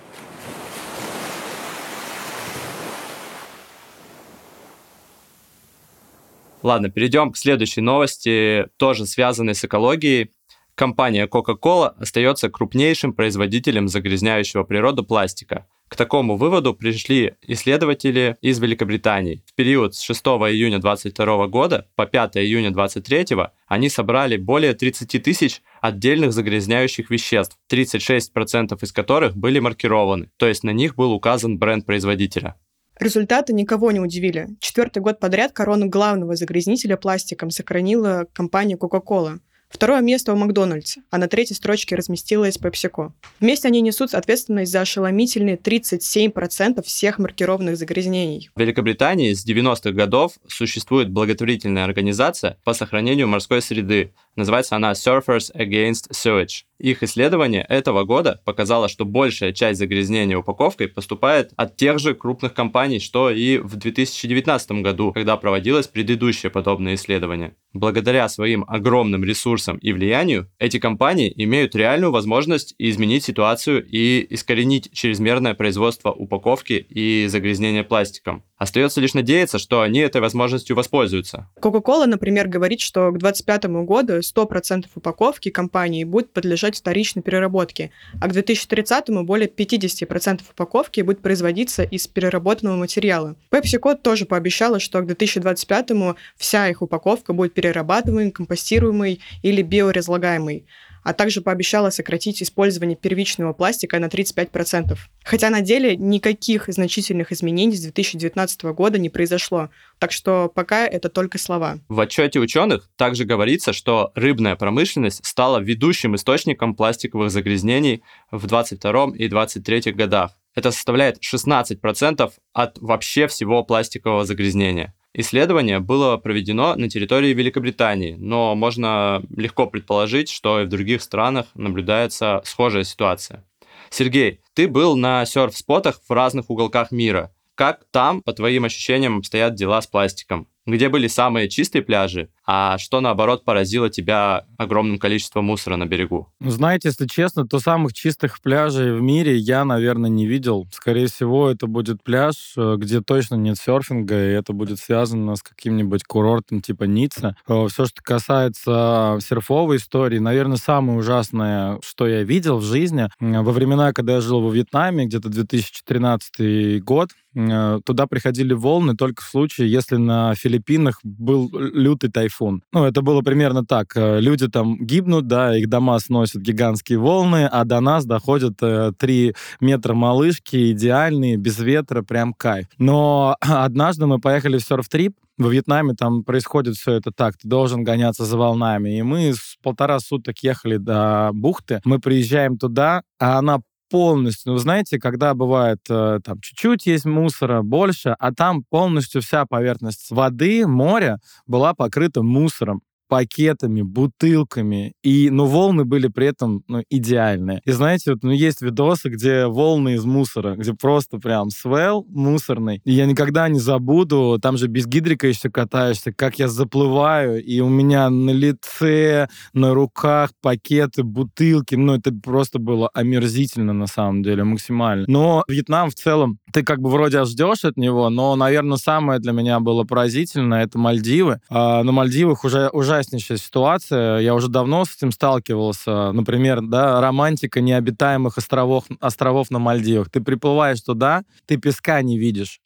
Ладно, 6.67 6.89
перейдем 6.89 7.31
к 7.31 7.37
следующей 7.37 7.79
новости, 7.79 8.67
тоже 8.75 9.05
связанной 9.05 9.55
с 9.55 9.63
экологией. 9.63 10.31
Компания 10.75 11.25
Coca-Cola 11.25 11.93
остается 11.97 12.49
крупнейшим 12.49 13.13
производителем 13.13 13.87
загрязняющего 13.87 14.63
природу 14.63 15.05
пластика. 15.05 15.65
К 15.87 15.95
такому 15.95 16.35
выводу 16.35 16.73
пришли 16.73 17.35
исследователи 17.41 18.35
из 18.41 18.59
Великобритании. 18.59 19.45
В 19.45 19.53
период 19.53 19.95
с 19.95 20.01
6 20.01 20.21
июня 20.21 20.79
2022 20.79 21.47
года 21.47 21.87
по 21.95 22.05
5 22.05 22.35
июня 22.35 22.71
2023 22.71 23.45
они 23.67 23.87
собрали 23.87 24.35
более 24.35 24.73
30 24.73 25.23
тысяч 25.23 25.61
отдельных 25.79 26.33
загрязняющих 26.33 27.09
веществ, 27.09 27.57
36% 27.71 28.77
из 28.81 28.91
которых 28.91 29.37
были 29.37 29.59
маркированы, 29.59 30.31
то 30.35 30.45
есть 30.45 30.65
на 30.65 30.71
них 30.71 30.95
был 30.95 31.13
указан 31.13 31.57
бренд 31.57 31.85
производителя. 31.85 32.55
Результаты 32.99 33.53
никого 33.53 33.91
не 33.91 33.99
удивили. 33.99 34.47
Четвертый 34.59 35.01
год 35.01 35.19
подряд 35.19 35.51
корону 35.51 35.87
главного 35.87 36.35
загрязнителя 36.35 36.97
пластиком 36.97 37.51
сохранила 37.51 38.25
компания 38.33 38.75
Coca-Cola. 38.75 39.39
Второе 39.69 40.01
место 40.01 40.33
у 40.33 40.37
Макдональдс, 40.37 40.97
а 41.11 41.17
на 41.17 41.27
третьей 41.27 41.55
строчке 41.55 41.95
разместилась 41.95 42.57
PepsiCo. 42.57 43.11
Вместе 43.41 43.67
они 43.67 43.81
несут 43.81 44.13
ответственность 44.13 44.71
за 44.71 44.81
ошеломительные 44.81 45.57
37% 45.57 46.81
всех 46.83 47.19
маркированных 47.19 47.75
загрязнений. 47.75 48.49
В 48.55 48.59
Великобритании 48.59 49.33
с 49.33 49.45
90-х 49.45 49.91
годов 49.91 50.33
существует 50.47 51.09
благотворительная 51.09 51.83
организация 51.83 52.57
по 52.63 52.73
сохранению 52.73 53.27
морской 53.27 53.61
среды. 53.61 54.13
Называется 54.35 54.75
она 54.75 54.93
Surfers 54.93 55.53
Against 55.53 56.11
Sewage. 56.11 56.63
Их 56.79 57.01
исследование 57.01 57.65
этого 57.67 58.03
года 58.03 58.39
показало, 58.45 58.87
что 58.87 59.03
большая 59.03 59.51
часть 59.51 59.79
загрязнения 59.79 60.37
упаковкой 60.37 60.87
поступает 60.87 61.51
от 61.57 61.75
тех 61.75 61.97
же 61.97 62.13
крупных 62.13 62.53
компаний, 62.53 62.99
что 62.99 63.31
и 63.31 63.57
в 63.57 63.75
2019 63.75 64.83
году, 64.83 65.11
когда 65.11 65.37
проводилось 65.37 65.87
предыдущее 65.87 66.51
подобное 66.51 66.93
исследование. 66.93 67.55
Благодаря 67.73 68.29
своим 68.29 68.63
огромным 68.67 69.23
ресурсам 69.23 69.56
ресурсам 69.57 69.77
и 69.77 69.91
влиянию, 69.91 70.49
эти 70.59 70.79
компании 70.79 71.33
имеют 71.35 71.75
реальную 71.75 72.11
возможность 72.11 72.75
изменить 72.77 73.23
ситуацию 73.23 73.85
и 73.85 74.25
искоренить 74.29 74.89
чрезмерное 74.93 75.53
производство 75.53 76.11
упаковки 76.11 76.73
и 76.73 77.27
загрязнение 77.27 77.83
пластиком. 77.83 78.43
Остается 78.57 78.99
лишь 79.01 79.13
надеяться, 79.13 79.59
что 79.59 79.81
они 79.81 79.99
этой 79.99 80.19
возможностью 80.19 80.75
воспользуются. 80.75 81.47
Coca-Cola, 81.61 82.07
например, 82.07 82.47
говорит, 82.47 82.81
что 82.81 83.11
к 83.11 83.19
2025 83.19 83.65
году 83.85 84.13
100% 84.19 84.85
упаковки 84.95 85.49
компании 85.49 86.03
будет 86.03 86.33
подлежать 86.33 86.77
вторичной 86.77 87.21
переработке, 87.21 87.91
а 88.19 88.27
к 88.27 88.33
2030 88.33 89.09
более 89.23 89.47
50% 89.47 90.41
упаковки 90.51 91.01
будет 91.01 91.21
производиться 91.21 91.83
из 91.83 92.07
переработанного 92.07 92.77
материала. 92.77 93.35
PepsiCo 93.51 93.95
тоже 93.95 94.25
пообещала, 94.25 94.79
что 94.79 95.01
к 95.01 95.05
2025 95.05 95.91
вся 96.35 96.67
их 96.67 96.81
упаковка 96.81 97.33
будет 97.33 97.53
перерабатываемой, 97.53 98.31
компостируемой 98.31 99.21
или 99.43 99.61
биоразлагаемой 99.61 100.65
а 101.07 101.13
также 101.13 101.39
пообещала 101.39 101.89
сократить 101.89 102.43
использование 102.43 102.97
первичного 102.97 103.53
пластика 103.53 103.97
на 103.97 104.07
35%. 104.07 104.97
Хотя 105.23 105.49
на 105.49 105.61
деле 105.61 105.95
никаких 105.95 106.65
значительных 106.67 107.31
изменений 107.31 107.77
с 107.77 107.81
2019 107.81 108.63
года 108.75 108.99
не 108.99 109.07
произошло, 109.07 109.69
так 109.99 110.11
что 110.11 110.51
пока 110.53 110.85
это 110.85 111.07
только 111.07 111.37
слова. 111.37 111.79
В 111.87 112.01
отчете 112.01 112.41
ученых 112.41 112.89
также 112.97 113.23
говорится, 113.23 113.71
что 113.71 114.11
рыбная 114.15 114.57
промышленность 114.57 115.25
стала 115.25 115.59
ведущим 115.59 116.13
источником 116.13 116.75
пластиковых 116.75 117.31
загрязнений 117.31 118.03
в 118.29 118.45
2022 118.45 119.15
и 119.15 119.29
2023 119.29 119.93
годах. 119.93 120.31
Это 120.55 120.71
составляет 120.71 121.19
16% 121.23 122.33
от 122.51 122.77
вообще 122.79 123.27
всего 123.27 123.63
пластикового 123.63 124.25
загрязнения. 124.25 124.93
Исследование 125.19 125.79
было 125.79 126.17
проведено 126.17 126.75
на 126.75 126.89
территории 126.89 127.33
Великобритании, 127.33 128.15
но 128.19 128.53
можно 128.53 129.23
легко 129.35 129.65
предположить, 129.65 130.29
что 130.29 130.61
и 130.61 130.65
в 130.65 130.69
других 130.69 131.01
странах 131.01 131.47
наблюдается 131.55 132.43
схожая 132.45 132.83
ситуация. 132.83 133.43
Сергей, 133.89 134.41
ты 134.53 134.67
был 134.67 134.95
на 134.95 135.25
серф-спотах 135.25 136.01
в 136.07 136.13
разных 136.13 136.51
уголках 136.51 136.91
мира. 136.91 137.33
Как 137.55 137.85
там, 137.89 138.21
по 138.21 138.31
твоим 138.31 138.65
ощущениям, 138.65 139.17
обстоят 139.17 139.55
дела 139.55 139.81
с 139.81 139.87
пластиком? 139.87 140.47
Где 140.67 140.89
были 140.89 141.07
самые 141.07 141.47
чистые 141.47 141.81
пляжи, 141.81 142.29
а 142.45 142.77
что, 142.77 142.99
наоборот, 143.01 143.45
поразило 143.45 143.89
тебя 143.89 144.45
огромным 144.57 144.99
количеством 144.99 145.45
мусора 145.45 145.77
на 145.77 145.85
берегу? 145.85 146.27
Ну, 146.41 146.49
знаете, 146.49 146.89
если 146.89 147.07
честно, 147.07 147.47
то 147.47 147.59
самых 147.59 147.93
чистых 147.93 148.41
пляжей 148.41 148.93
в 148.93 149.01
мире 149.01 149.37
я, 149.37 149.63
наверное, 149.63 150.09
не 150.09 150.27
видел. 150.27 150.67
Скорее 150.73 151.07
всего, 151.07 151.49
это 151.49 151.67
будет 151.67 152.03
пляж, 152.03 152.53
э, 152.57 152.75
где 152.77 152.99
точно 153.01 153.35
нет 153.35 153.57
серфинга, 153.57 154.15
и 154.15 154.33
это 154.33 154.51
будет 154.51 154.79
связано 154.79 155.37
с 155.37 155.41
каким-нибудь 155.41 156.03
курортом 156.03 156.61
типа 156.61 156.83
Ницца. 156.83 157.37
Э, 157.47 157.67
Все, 157.69 157.85
что 157.85 158.01
касается 158.03 159.19
серфовой 159.21 159.77
истории, 159.77 160.19
наверное, 160.19 160.57
самое 160.57 160.99
ужасное, 160.99 161.79
что 161.81 162.07
я 162.07 162.23
видел 162.23 162.57
в 162.57 162.63
жизни, 162.63 163.09
во 163.19 163.51
времена, 163.53 163.93
когда 163.93 164.15
я 164.15 164.21
жил 164.21 164.41
во 164.41 164.51
Вьетнаме, 164.51 165.05
где-то 165.05 165.29
2013 165.29 166.81
год, 166.83 167.11
э, 167.35 167.79
туда 167.85 168.07
приходили 168.07 168.53
волны 168.53 168.95
только 168.95 169.23
в 169.23 169.25
случае, 169.27 169.71
если 169.71 169.95
на 169.95 170.35
Филиппинах 170.35 170.56
был 171.03 171.49
лютый 171.53 172.09
тайфун. 172.09 172.63
Ну, 172.71 172.85
это 172.85 173.01
было 173.01 173.21
примерно 173.21 173.65
так. 173.65 173.95
Э, 173.95 174.19
люди 174.19 174.47
там 174.47 174.77
гибнут, 174.85 175.27
да, 175.27 175.57
их 175.57 175.69
дома 175.69 175.99
сносят 175.99 176.41
гигантские 176.41 176.99
волны, 176.99 177.47
а 177.51 177.63
до 177.65 177.79
нас 177.79 178.05
доходят 178.05 178.55
э, 178.61 178.91
3 178.97 179.35
метра 179.61 179.93
малышки, 179.93 180.71
идеальные, 180.71 181.37
без 181.37 181.59
ветра, 181.59 182.01
прям 182.01 182.33
кайф. 182.33 182.67
Но 182.77 183.35
однажды 183.41 184.05
мы 184.05 184.19
поехали 184.19 184.57
в 184.57 184.63
серф-трип, 184.63 185.13
во 185.37 185.49
Вьетнаме 185.49 185.93
там 185.93 186.23
происходит 186.23 186.75
все 186.75 186.93
это 186.93 187.11
так, 187.11 187.37
ты 187.37 187.47
должен 187.47 187.83
гоняться 187.83 188.25
за 188.25 188.37
волнами. 188.37 188.97
И 188.97 189.01
мы 189.03 189.33
с 189.33 189.57
полтора 189.61 189.99
суток 189.99 190.39
ехали 190.39 190.77
до 190.77 191.29
бухты, 191.33 191.79
мы 191.85 191.99
приезжаем 191.99 192.57
туда, 192.57 193.03
а 193.19 193.37
она 193.37 193.59
полностью, 193.89 194.53
вы 194.53 194.59
знаете, 194.59 194.99
когда 194.99 195.33
бывает 195.33 195.79
э, 195.89 196.19
там 196.23 196.39
чуть-чуть 196.41 196.85
есть 196.85 197.05
мусора, 197.05 197.61
больше, 197.61 198.15
а 198.17 198.33
там 198.33 198.63
полностью 198.63 199.21
вся 199.21 199.45
поверхность 199.45 200.11
воды, 200.11 200.67
моря 200.67 201.19
была 201.45 201.73
покрыта 201.73 202.23
мусором 202.23 202.81
пакетами, 203.07 203.81
бутылками. 203.81 204.93
И, 205.03 205.29
ну, 205.29 205.45
волны 205.45 205.85
были 205.85 206.07
при 206.07 206.27
этом 206.27 206.63
ну, 206.67 206.83
идеальные. 206.89 207.61
И 207.65 207.71
знаете, 207.71 208.11
вот, 208.11 208.23
ну, 208.23 208.31
есть 208.31 208.61
видосы, 208.61 209.09
где 209.09 209.47
волны 209.47 209.95
из 209.95 210.05
мусора, 210.05 210.55
где 210.55 210.73
просто 210.73 211.17
прям 211.19 211.49
свел 211.49 212.05
мусорный. 212.09 212.81
И 212.83 212.93
я 212.93 213.05
никогда 213.05 213.47
не 213.49 213.59
забуду, 213.59 214.39
там 214.41 214.57
же 214.57 214.67
без 214.67 214.87
гидрика 214.87 215.27
еще 215.27 215.49
катаешься, 215.49 216.11
как 216.11 216.39
я 216.39 216.47
заплываю, 216.47 217.43
и 217.43 217.59
у 217.59 217.69
меня 217.69 218.09
на 218.09 218.31
лице, 218.31 219.27
на 219.53 219.73
руках 219.73 220.31
пакеты, 220.41 221.03
бутылки. 221.03 221.75
Ну, 221.75 221.93
это 221.95 222.11
просто 222.11 222.59
было 222.59 222.89
омерзительно 222.93 223.73
на 223.73 223.87
самом 223.87 224.23
деле, 224.23 224.43
максимально. 224.43 225.05
Но 225.07 225.43
Вьетнам 225.47 225.89
в 225.89 225.95
целом, 225.95 226.39
ты 226.51 226.63
как 226.63 226.79
бы 226.79 226.89
вроде 226.89 227.23
ждешь 227.25 227.65
от 227.65 227.77
него, 227.77 228.09
но, 228.09 228.35
наверное, 228.35 228.77
самое 228.77 229.19
для 229.19 229.31
меня 229.31 229.59
было 229.59 229.83
поразительное— 229.83 230.63
это 230.65 230.77
Мальдивы. 230.77 231.39
А 231.49 231.83
на 231.83 231.91
Мальдивах 231.91 232.43
уже, 232.43 232.69
уже 232.73 232.96
ужаснейшая 232.97 233.37
ситуация. 233.37 234.19
Я 234.19 234.33
уже 234.33 234.47
давно 234.47 234.85
с 234.85 234.95
этим 234.95 235.11
сталкивался. 235.11 236.11
Например, 236.11 236.61
да, 236.61 236.99
романтика 236.99 237.61
необитаемых 237.61 238.37
островов, 238.37 238.85
островов 238.99 239.51
на 239.51 239.59
Мальдивах. 239.59 240.09
Ты 240.09 240.21
приплываешь 240.21 240.81
туда, 240.81 241.23
ты 241.45 241.57
песка 241.57 242.01
не 242.01 242.17
видишь 242.17 242.59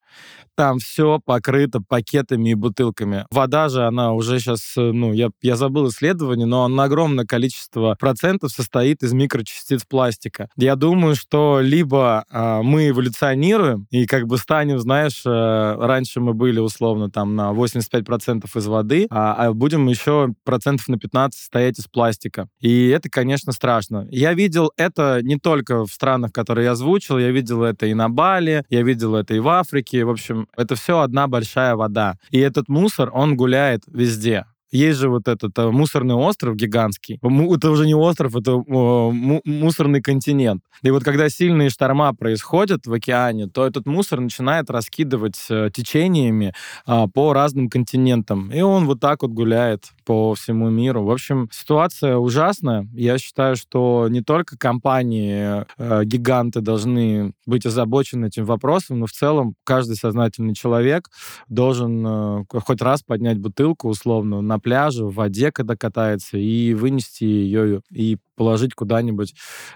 там 0.62 0.78
все 0.78 1.20
покрыто 1.20 1.82
пакетами 1.82 2.52
и 2.52 2.54
бутылками. 2.54 3.26
Вода 3.32 3.68
же, 3.68 3.84
она 3.88 4.14
уже 4.14 4.38
сейчас, 4.38 4.74
э, 4.78 4.92
ну, 4.92 5.12
я, 5.12 5.32
я 5.42 5.56
забыл 5.56 5.90
исследование, 5.90 6.46
но 6.46 6.66
она 6.66 6.84
огромное 6.84 7.26
количество 7.26 7.96
процентов 8.00 8.52
состоит 8.52 9.02
из 9.02 9.12
микрочастиц 9.12 9.86
пластика. 9.86 10.50
Я 10.56 10.76
думаю, 10.76 11.16
что 11.16 11.62
либо 11.62 12.26
э, 12.30 12.62
мы 12.62 12.90
эволюционируем 12.90 13.88
и 13.90 14.06
как 14.06 14.28
бы 14.28 14.38
станем, 14.38 14.78
знаешь, 14.78 15.24
э, 15.26 15.76
раньше 15.80 16.20
мы 16.20 16.36
были 16.36 16.60
условно 16.60 17.10
там 17.10 17.36
на 17.36 17.54
85% 17.54 18.48
из 18.54 18.68
воды, 18.68 19.08
а, 19.10 19.34
а 19.34 19.54
будем 19.54 19.88
еще 19.88 20.30
процентов 20.44 20.90
на 20.90 21.00
15 21.00 21.42
стоять 21.42 21.80
из 21.80 21.88
пластика. 21.88 22.50
И 22.60 22.90
это, 22.90 23.10
конечно, 23.10 23.52
страшно. 23.52 24.08
Я 24.12 24.36
видел 24.36 24.72
это 24.78 25.22
не 25.24 25.40
только 25.40 25.88
в 25.88 25.92
странах, 25.92 26.32
которые 26.32 26.66
я 26.66 26.74
озвучил, 26.74 27.18
я 27.18 27.32
видел 27.32 27.64
это 27.64 27.88
и 27.88 27.96
на 27.96 28.10
Бали, 28.10 28.64
я 28.70 28.84
видел 28.84 29.16
это 29.16 29.34
и 29.34 29.40
в 29.40 29.50
Африке, 29.50 30.06
в 30.06 30.12
общем, 30.12 30.48
это 30.58 30.76
все 30.76 31.00
одна 31.00 31.28
большая 31.28 31.76
вода. 31.76 32.18
И 32.30 32.40
этот 32.40 32.70
мусор, 32.70 33.10
он 33.14 33.36
гуляет 33.36 33.84
везде. 33.88 34.46
Есть 34.72 35.00
же 35.00 35.10
вот 35.10 35.28
этот 35.28 35.58
э, 35.60 35.70
мусорный 35.70 36.16
остров 36.16 36.56
гигантский. 36.56 37.20
Это 37.22 37.72
уже 37.72 37.86
не 37.86 37.94
остров, 37.94 38.36
это 38.36 38.58
мусорный 38.58 40.02
континент. 40.02 40.64
И 40.82 40.90
вот 40.92 41.04
когда 41.04 41.30
сильные 41.30 41.70
шторма 41.70 42.14
происходят 42.14 42.88
в 42.88 42.94
океане, 42.94 43.48
то 43.48 43.66
этот 43.68 43.86
мусор 43.86 44.22
начинает 44.22 44.70
раскидывать 44.70 45.46
э, 45.50 45.70
течениями 45.74 46.54
а, 46.86 47.08
по 47.08 47.34
разным 47.34 47.70
континентам. 47.70 48.50
И 48.52 48.62
он 48.62 48.86
вот 48.86 49.00
так 49.00 49.22
вот 49.24 49.32
гуляет 49.32 49.90
по 50.06 50.34
всему 50.34 50.70
миру. 50.70 51.04
В 51.04 51.12
общем, 51.12 51.50
ситуация 51.52 52.18
ужасная. 52.18 52.88
Я 52.94 53.18
считаю, 53.18 53.58
что 53.58 54.08
не 54.10 54.22
только 54.22 54.58
компании, 54.58 55.66
э, 55.78 56.04
гиганты 56.06 56.62
должны 56.62 57.34
быть 57.46 57.66
озабочены 57.66 58.28
этим 58.28 58.46
вопросом, 58.46 59.00
но 59.00 59.06
в 59.06 59.12
целом 59.12 59.56
каждый 59.66 59.98
сознательный 59.98 60.56
человек 60.56 61.10
должен 61.50 62.46
хоть 62.48 62.82
раз 62.82 63.04
поднять 63.04 63.38
бутылку 63.38 63.90
условно 63.90 64.42
на 64.42 64.60
пляже, 64.62 65.06
в 65.06 65.14
воде, 65.16 65.52
когда 65.52 65.76
катается, 65.76 66.38
и 66.38 66.74
вынести 66.74 67.26
ее 67.26 67.82
и 67.92 68.18
положить 68.36 68.74
куда-нибудь, 68.76 69.36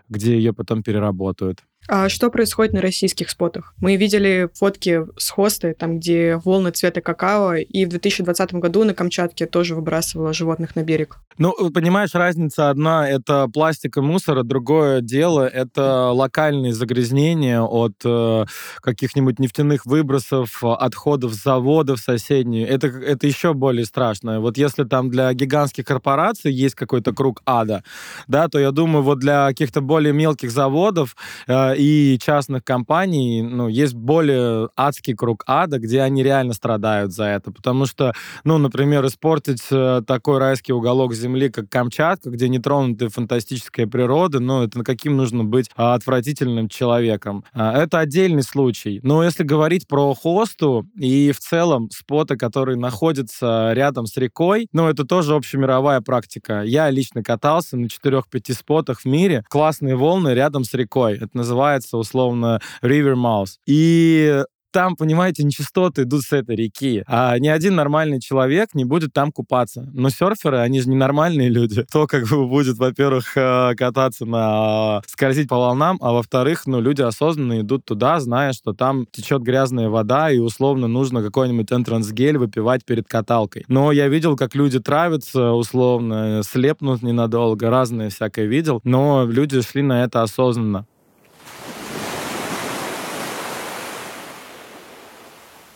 где 0.09 0.37
ее 0.37 0.53
потом 0.53 0.83
переработают. 0.83 1.63
А 1.87 2.09
что 2.09 2.31
происходит 2.31 2.73
на 2.73 2.81
российских 2.81 3.29
спотах? 3.29 3.73
Мы 3.77 3.95
видели 3.95 4.49
фотки 4.53 5.05
с 5.17 5.29
хосты, 5.29 5.75
там, 5.77 5.99
где 5.99 6.37
волны 6.43 6.71
цвета 6.71 7.01
какао, 7.01 7.55
и 7.55 7.85
в 7.85 7.89
2020 7.89 8.53
году 8.55 8.83
на 8.83 8.93
Камчатке 8.93 9.45
тоже 9.45 9.75
выбрасывала 9.75 10.33
животных 10.33 10.75
на 10.75 10.83
берег. 10.83 11.17
Ну, 11.37 11.53
понимаешь, 11.71 12.13
разница 12.13 12.69
одна— 12.69 13.07
это 13.09 13.47
пластик 13.53 13.97
и 13.97 14.01
мусор, 14.01 14.39
а 14.39 14.43
другое 14.43 15.01
дело— 15.01 15.45
это 15.53 16.11
локальные 16.11 16.73
загрязнения 16.73 17.61
от 17.61 17.93
э, 18.05 18.45
каких-нибудь 18.81 19.39
нефтяных 19.39 19.85
выбросов, 19.85 20.63
отходов 20.63 21.33
заводов 21.33 21.99
соседних. 21.99 22.69
Это, 22.69 22.87
это 22.87 23.27
еще 23.27 23.53
более 23.53 23.85
страшно. 23.85 24.39
Вот 24.39 24.57
если 24.57 24.85
там 24.85 25.09
для 25.09 25.33
гигантских 25.33 25.85
корпораций 25.85 26.53
есть 26.53 26.75
какой-то 26.75 27.13
круг 27.13 27.41
ада, 27.45 27.83
да, 28.27 28.47
то 28.47 28.57
я 28.57 28.71
думаю, 28.71 29.03
вот 29.03 29.19
для 29.19 29.47
каких-то 29.47 29.81
более 29.81 30.13
мелких 30.13 30.51
заводов 30.51 31.17
э, 31.47 31.74
и 31.75 32.17
частных 32.19 32.63
компаний, 32.63 33.41
ну, 33.41 33.67
есть 33.67 33.93
более 33.93 34.69
адский 34.75 35.15
круг 35.15 35.43
ада, 35.47 35.79
где 35.79 36.01
они 36.01 36.23
реально 36.23 36.53
страдают 36.53 37.13
за 37.13 37.25
это. 37.25 37.51
Потому 37.51 37.85
что, 37.85 38.13
ну, 38.43 38.57
например, 38.57 39.05
испортить 39.05 39.63
э, 39.71 40.01
такой 40.07 40.39
райский 40.39 40.73
уголок 40.73 41.13
земли, 41.13 41.49
как 41.49 41.69
Камчатка, 41.69 42.29
где 42.29 42.49
не 42.49 42.59
тронутая 42.59 43.09
фантастическая 43.09 43.87
природа, 43.87 44.39
ну, 44.39 44.63
это 44.63 44.83
каким 44.83 45.17
нужно 45.17 45.43
быть 45.43 45.69
отвратительным 45.75 46.69
человеком. 46.69 47.43
А, 47.53 47.77
это 47.77 47.99
отдельный 47.99 48.43
случай. 48.43 48.99
Но 49.03 49.23
если 49.23 49.43
говорить 49.43 49.87
про 49.87 50.13
хосту 50.13 50.87
и 50.95 51.31
в 51.31 51.39
целом 51.39 51.89
споты, 51.91 52.37
которые 52.37 52.77
находятся 52.77 53.71
рядом 53.73 54.05
с 54.05 54.17
рекой, 54.17 54.67
ну, 54.71 54.87
это 54.87 55.05
тоже 55.05 55.35
общемировая 55.35 56.01
практика. 56.01 56.63
Я 56.63 56.89
лично 56.89 57.23
катался 57.23 57.77
на 57.77 57.85
4-5 57.85 58.53
спотах 58.53 59.01
в 59.01 59.05
мире. 59.05 59.43
Классные 59.49 59.95
волны 59.95 60.29
рядом 60.29 60.63
с 60.63 60.73
рекой. 60.73 61.15
Это 61.15 61.29
называется 61.33 61.64
условно 61.97 62.61
River 62.81 63.15
Mouse. 63.15 63.57
И 63.65 64.43
там, 64.75 64.97
понимаете, 64.97 65.45
нечистоты 65.45 66.01
идут 66.01 66.23
с 66.23 66.33
этой 66.33 66.57
реки. 66.57 67.01
А 67.07 67.39
ни 67.39 67.47
один 67.47 67.75
нормальный 67.75 68.19
человек 68.19 68.71
не 68.73 68.83
будет 68.83 69.13
там 69.13 69.31
купаться. 69.31 69.89
Но 69.93 70.09
серферы, 70.09 70.57
они 70.57 70.81
же 70.81 70.89
ненормальные 70.89 71.47
люди. 71.47 71.83
Кто 71.89 72.07
как 72.07 72.27
бы 72.27 72.45
будет, 72.45 72.77
во-первых, 72.77 73.37
э, 73.37 73.73
кататься 73.77 74.25
на... 74.25 75.01
скользить 75.07 75.47
по 75.47 75.55
волнам, 75.55 75.97
а 76.01 76.11
во-вторых, 76.11 76.63
ну, 76.65 76.81
люди 76.81 77.01
осознанно 77.01 77.61
идут 77.61 77.85
туда, 77.85 78.19
зная, 78.19 78.51
что 78.51 78.73
там 78.73 79.05
течет 79.09 79.43
грязная 79.43 79.87
вода, 79.87 80.29
и 80.29 80.39
условно 80.39 80.89
нужно 80.89 81.23
какой-нибудь 81.23 81.71
энтрансгель 81.71 82.37
выпивать 82.37 82.83
перед 82.83 83.07
каталкой. 83.07 83.63
Но 83.69 83.93
я 83.93 84.09
видел, 84.09 84.35
как 84.35 84.55
люди 84.55 84.81
травятся, 84.81 85.53
условно, 85.53 86.41
слепнут 86.43 87.01
ненадолго, 87.01 87.69
разное 87.69 88.09
всякое 88.09 88.45
видел, 88.45 88.81
но 88.83 89.25
люди 89.25 89.61
шли 89.61 89.83
на 89.83 90.03
это 90.03 90.21
осознанно. 90.21 90.85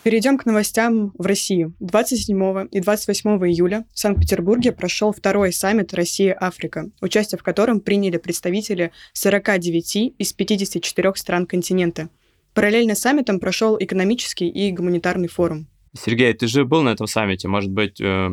Перейдем 0.10 0.40
к 0.40 0.48
новостям 0.48 1.12
в 1.20 1.28
России. 1.28 1.72
27 1.80 2.70
и 2.72 2.80
28 2.80 3.30
июля 3.48 3.86
в 3.94 4.00
Санкт-Петербурге 4.00 4.72
прошел 4.72 5.12
второй 5.12 5.54
саммит 5.54 5.94
Россия-Африка, 5.94 6.90
участие 7.00 7.38
в 7.38 7.44
котором 7.44 7.80
приняли 7.80 8.18
представители 8.18 8.92
49 9.14 10.16
из 10.18 10.34
54 10.34 11.14
стран 11.14 11.46
континента. 11.46 12.10
Параллельно 12.56 12.96
с 12.96 13.02
саммитом 13.02 13.40
прошел 13.40 13.78
экономический 13.80 14.50
и 14.50 14.72
гуманитарный 14.72 15.28
форум. 15.28 15.68
Сергей, 15.96 16.34
ты 16.34 16.48
же 16.48 16.66
был 16.66 16.82
на 16.82 16.90
этом 16.90 17.06
саммите, 17.06 17.48
может 17.48 17.70
быть, 17.70 18.02
э, 18.02 18.30